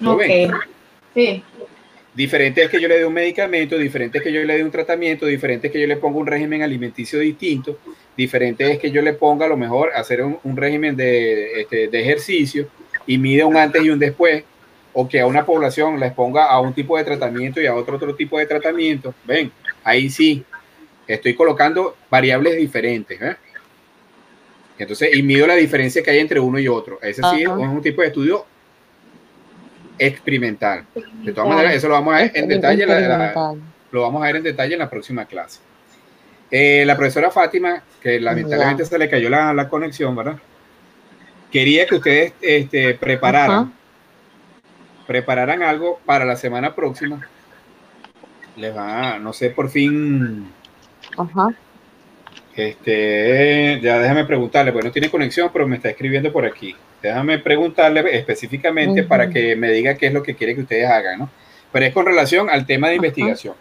[0.00, 0.18] ¿Lo
[1.14, 1.42] Sí.
[2.14, 4.70] Diferente es que yo le dé un medicamento, diferente es que yo le dé un
[4.70, 7.78] tratamiento, diferente es que yo le ponga un régimen alimenticio distinto,
[8.18, 12.00] diferente es que yo le ponga a lo mejor hacer un, régimen de, este, de,
[12.00, 12.66] ejercicio
[13.06, 14.42] y mide un antes y un después,
[14.92, 17.94] o que a una población les ponga a un tipo de tratamiento y a otro
[17.94, 19.14] otro tipo de tratamiento.
[19.24, 19.52] Ven,
[19.84, 20.44] ahí sí,
[21.06, 23.22] estoy colocando variables diferentes.
[23.22, 23.36] ¿eh?
[24.78, 26.98] Entonces, y mido la diferencia que hay entre uno y otro.
[27.00, 28.44] Ese sí es un tipo de estudio
[29.96, 30.84] experimental.
[31.22, 32.84] De todas maneras, eso lo vamos a ver en detalle.
[33.92, 35.60] lo vamos a ver en detalle en la próxima clase.
[36.50, 40.38] Eh, la profesora Fátima, que lamentablemente se le cayó la, la, conexión, ¿verdad?
[41.52, 43.72] Quería que ustedes este, prepararan,
[45.06, 47.26] prepararan algo para la semana próxima.
[48.56, 50.50] Les va, no sé, por fin.
[51.16, 51.54] Ajá.
[52.56, 56.74] Este, ya déjame preguntarle, pues no tiene conexión, pero me está escribiendo por aquí.
[57.00, 61.20] Déjame preguntarle específicamente para que me diga qué es lo que quiere que ustedes hagan,
[61.20, 61.30] ¿no?
[61.70, 63.54] Pero es con relación al tema de investigación.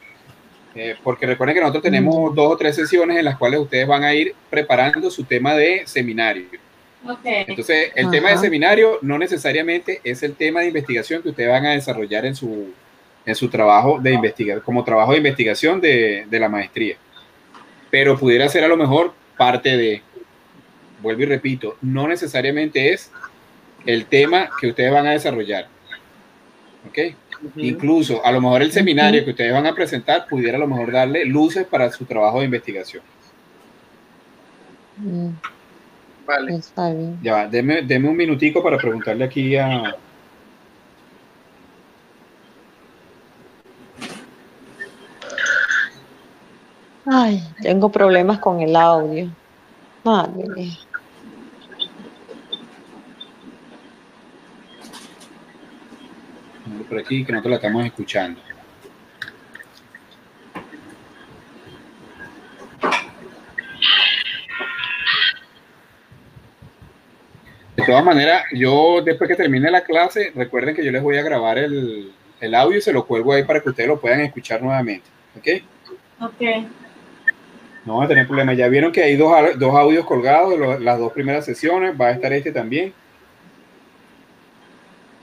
[0.79, 4.03] Eh, porque recuerden que nosotros tenemos dos o tres sesiones en las cuales ustedes van
[4.03, 6.45] a ir preparando su tema de seminario.
[7.23, 11.65] Entonces, el tema de seminario no necesariamente es el tema de investigación que ustedes van
[11.65, 12.73] a desarrollar en su,
[13.25, 16.95] en su trabajo de investigación, como trabajo de investigación de, de la maestría.
[17.89, 20.01] Pero pudiera ser a lo mejor parte de,
[21.01, 23.11] vuelvo y repito, no necesariamente es
[23.85, 25.67] el tema que ustedes van a desarrollar.
[26.87, 27.15] ¿Ok?
[27.55, 30.91] Incluso a lo mejor el seminario que ustedes van a presentar pudiera a lo mejor
[30.91, 33.03] darle luces para su trabajo de investigación.
[34.97, 35.29] Mm.
[36.25, 36.55] Vale.
[36.55, 37.17] Está bien.
[37.21, 39.95] Ya, deme, deme un minutico para preguntarle aquí a,
[47.09, 49.29] Ay, tengo problemas con el audio.
[50.03, 50.77] Madre mía.
[56.87, 58.39] Por aquí que nosotros la estamos escuchando.
[67.75, 71.21] De todas maneras, yo después que termine la clase, recuerden que yo les voy a
[71.21, 74.61] grabar el, el audio y se lo cuelgo ahí para que ustedes lo puedan escuchar
[74.61, 75.05] nuevamente.
[75.37, 75.63] ¿Ok?
[76.21, 76.41] Ok.
[77.85, 78.53] No va a tener problema.
[78.53, 81.95] Ya vieron que hay dos, dos audios colgados, las dos primeras sesiones.
[81.99, 82.93] Va a estar este también.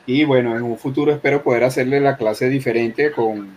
[0.07, 3.57] Y bueno, en un futuro espero poder hacerle la clase diferente con,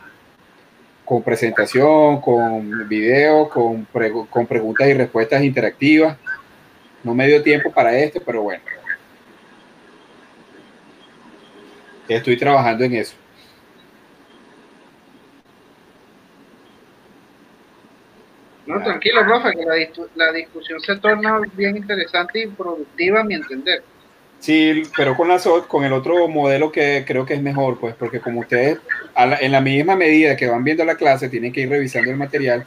[1.03, 3.85] con presentación, con video, con,
[4.29, 6.17] con preguntas y respuestas interactivas.
[7.03, 8.63] No me dio tiempo para esto, pero bueno.
[12.07, 13.15] Estoy trabajando en eso.
[18.65, 19.75] No, tranquilo, Rafa, que la,
[20.15, 23.83] la discusión se torna bien interesante y productiva a mi entender.
[24.39, 28.19] Sí, pero con, la, con el otro modelo que creo que es mejor, pues, porque
[28.19, 28.79] como ustedes
[29.15, 32.65] en la misma medida que van viendo la clase, tienen que ir revisando el material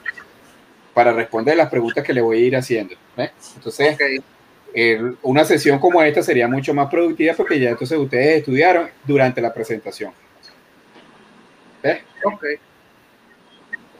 [0.93, 2.95] para responder las preguntas que le voy a ir haciendo.
[3.55, 3.97] Entonces,
[5.23, 9.55] una sesión como esta sería mucho más productiva porque ya entonces ustedes estudiaron durante la
[9.55, 10.13] presentación.
[11.83, 12.01] ¿Ves?
[12.25, 12.45] Ok.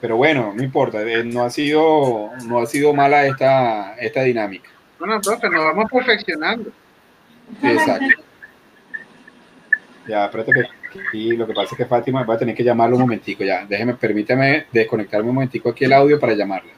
[0.01, 4.71] Pero bueno, no importa, eh, no ha sido, no ha sido mala esta, esta dinámica.
[4.99, 6.71] Bueno, profe, nos vamos perfeccionando.
[7.63, 8.23] Exacto.
[10.07, 10.81] Ya, espérate que
[11.13, 13.65] y lo que pasa es que Fátima va a tener que llamarlo un momentico ya.
[13.65, 16.73] Déjeme, permítame desconectarme un momentico aquí el audio para llamarla.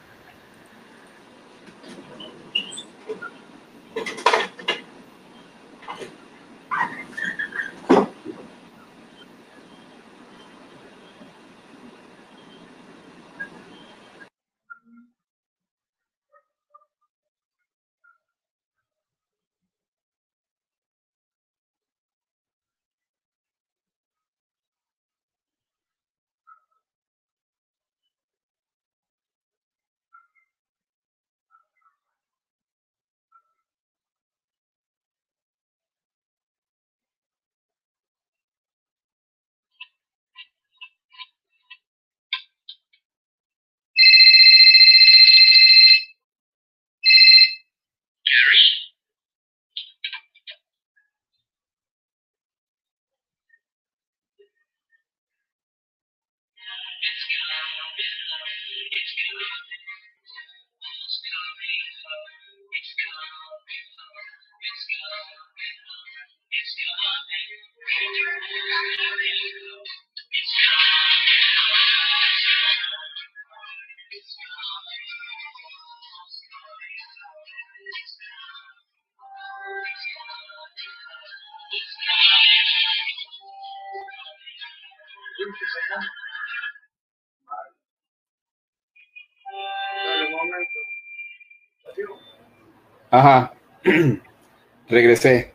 [93.13, 93.53] Ajá.
[94.89, 95.53] Regresé.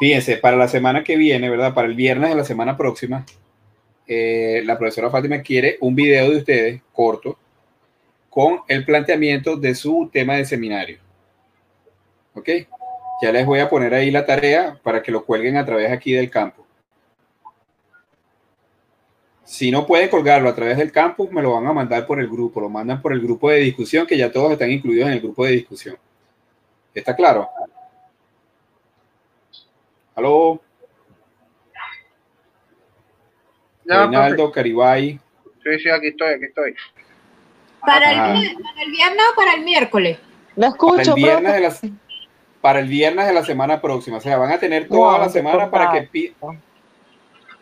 [0.00, 1.72] Fíjense, para la semana que viene, ¿verdad?
[1.72, 3.24] Para el viernes de la semana próxima,
[4.08, 7.38] eh, la profesora Fátima quiere un video de ustedes corto
[8.28, 10.98] con el planteamiento de su tema de seminario.
[12.34, 12.48] ¿Ok?
[13.22, 16.14] Ya les voy a poner ahí la tarea para que lo cuelguen a través aquí
[16.14, 16.63] del campo.
[19.44, 22.28] Si no pueden colgarlo a través del campus, me lo van a mandar por el
[22.28, 25.20] grupo, lo mandan por el grupo de discusión, que ya todos están incluidos en el
[25.20, 25.96] grupo de discusión.
[26.94, 27.48] ¿Está claro?
[30.14, 30.60] ¿Aló?
[33.84, 35.20] Reinaldo, Caribay.
[35.62, 36.74] Sí, sí, aquí estoy, aquí estoy.
[37.84, 38.40] ¿Para el,
[38.90, 40.18] viernes o para el miércoles?
[40.56, 41.98] Lo escucho, para el viernes de la,
[42.62, 44.16] para el viernes de la semana próxima.
[44.16, 46.34] O sea, van a tener toda la semana para que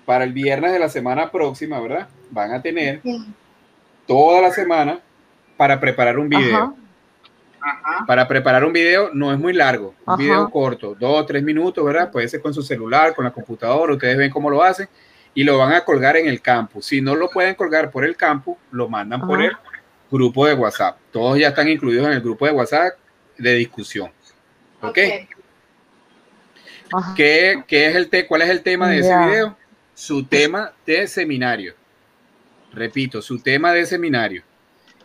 [0.05, 2.09] para el viernes de la semana próxima, ¿verdad?
[2.31, 3.01] Van a tener
[4.07, 5.01] toda la semana
[5.57, 6.77] para preparar un video.
[8.07, 11.85] Para preparar un video no es muy largo, un video corto, dos o tres minutos,
[11.85, 12.11] ¿verdad?
[12.11, 14.89] Puede ser con su celular, con la computadora, ustedes ven cómo lo hacen
[15.35, 16.87] y lo van a colgar en el campus.
[16.87, 19.53] Si no lo pueden colgar por el campus, lo mandan por el
[20.11, 20.99] grupo de WhatsApp.
[21.13, 22.95] Todos ya están incluidos en el grupo de WhatsApp
[23.39, 24.11] de discusión.
[24.81, 24.99] ¿Ok?
[27.17, 29.57] ¿Qué, es el ¿Cuál es el tema de ese video?
[29.95, 31.75] Su tema de seminario.
[32.73, 34.43] Repito, su tema de seminario,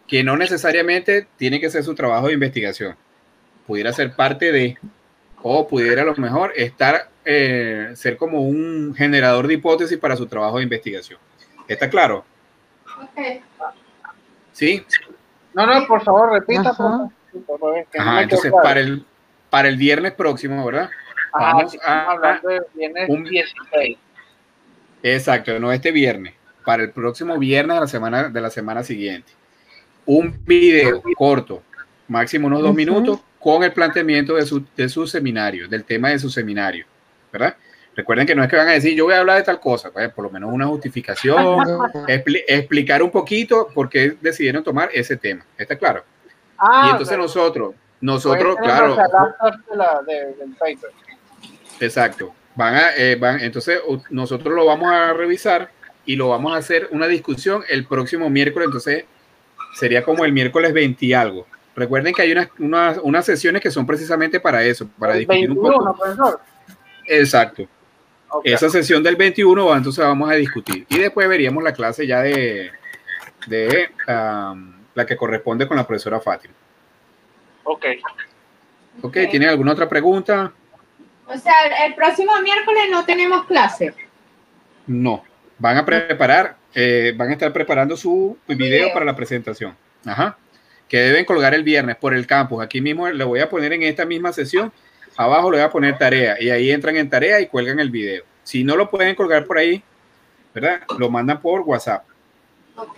[0.07, 2.95] que no necesariamente tiene que ser su trabajo de investigación.
[3.65, 4.77] Pudiera ser parte de,
[5.41, 10.27] o pudiera a lo mejor estar, eh, ser como un generador de hipótesis para su
[10.27, 11.19] trabajo de investigación.
[11.67, 12.23] ¿Está claro?
[14.53, 14.85] ¿Sí?
[15.53, 16.75] No, no, por favor, repita.
[17.97, 19.05] Ajá, entonces, para el,
[19.49, 20.89] para el viernes próximo, ¿verdad?
[21.33, 23.97] Vamos a hablar de viernes un 16.
[25.13, 26.33] Exacto, no este viernes,
[26.65, 29.31] para el próximo viernes de la semana, de la semana siguiente.
[30.05, 31.63] Un video corto,
[32.07, 36.19] máximo unos dos minutos, con el planteamiento de su, de su seminario, del tema de
[36.19, 36.85] su seminario,
[37.31, 37.55] ¿verdad?
[37.95, 39.91] Recuerden que no es que van a decir, yo voy a hablar de tal cosa,
[39.91, 41.65] pues, por lo menos una justificación,
[42.07, 45.45] explicar un poquito por qué decidieron tomar ese tema.
[45.57, 46.03] ¿Está claro?
[46.57, 48.97] Ah, y entonces nosotros, nosotros, claro.
[51.79, 52.33] exacto.
[52.57, 53.79] Van a, eh, van, entonces
[54.09, 55.69] nosotros lo vamos a revisar
[56.05, 59.05] y lo vamos a hacer una discusión el próximo miércoles, entonces
[59.75, 61.45] sería como el miércoles 20 y algo.
[61.75, 65.95] Recuerden que hay unas, unas, sesiones que son precisamente para eso, para discutir un poco.
[67.05, 67.67] Exacto.
[68.43, 70.87] Esa sesión del 21, entonces vamos a discutir.
[70.89, 72.71] Y después veríamos la clase ya de,
[73.45, 73.89] de
[74.95, 76.55] la que corresponde con la profesora Fátima.
[77.63, 77.85] Ok.
[79.03, 80.51] Ok, ¿tienen alguna otra pregunta?
[81.27, 81.53] O sea,
[81.85, 83.93] el próximo miércoles no tenemos clase.
[84.87, 85.23] No,
[85.59, 89.75] van a preparar, eh, van a estar preparando su video, para la presentación.
[90.05, 90.37] Ajá.
[90.87, 92.63] Que deben colgar el viernes por el campus.
[92.63, 94.71] Aquí mismo le voy a poner en esta misma sesión.
[95.17, 98.23] Abajo le voy a poner tarea y ahí entran en tarea y cuelgan el video.
[98.43, 99.83] Si no lo pueden colgar por ahí,
[100.53, 100.81] ¿verdad?
[100.97, 102.05] Lo mandan por WhatsApp.
[102.77, 102.97] Ok.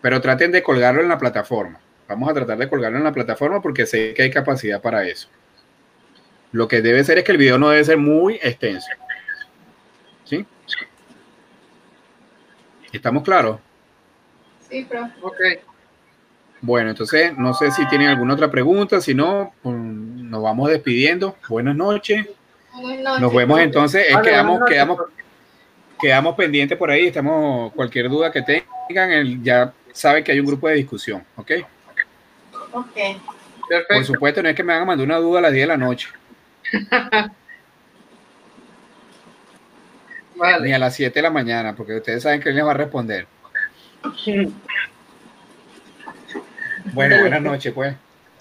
[0.00, 1.78] Pero traten de colgarlo en la plataforma.
[2.08, 5.28] Vamos a tratar de colgarlo en la plataforma porque sé que hay capacidad para eso.
[6.52, 8.88] Lo que debe ser es que el video no debe ser muy extenso.
[10.24, 10.44] ¿Sí?
[12.92, 13.60] ¿Estamos claros?
[14.68, 15.08] Sí, pero.
[15.22, 15.40] Ok.
[16.62, 21.36] Bueno, entonces no sé si tienen alguna otra pregunta, si no, pues, nos vamos despidiendo.
[21.48, 22.26] Buenas noches.
[23.18, 25.00] Nos vemos entonces, quedamos, quedamos,
[26.00, 30.68] quedamos pendientes por ahí, estamos, cualquier duda que tengan, ya saben que hay un grupo
[30.68, 31.50] de discusión, ¿ok?
[32.72, 32.96] Ok.
[33.68, 33.94] Perfecto.
[33.94, 35.76] Por supuesto, no es que me hagan mandar una duda a las 10 de la
[35.76, 36.08] noche.
[40.62, 42.74] Ni a las 7 de la mañana, porque ustedes saben que él les va a
[42.74, 43.26] responder.
[46.92, 47.94] Bueno, buenas noches, pues.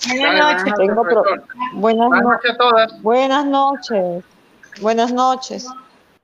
[0.07, 0.73] Buenas noches.
[1.73, 3.01] Buenas, noches a todas.
[3.01, 4.23] Buenas noches.
[4.81, 5.67] Buenas noches.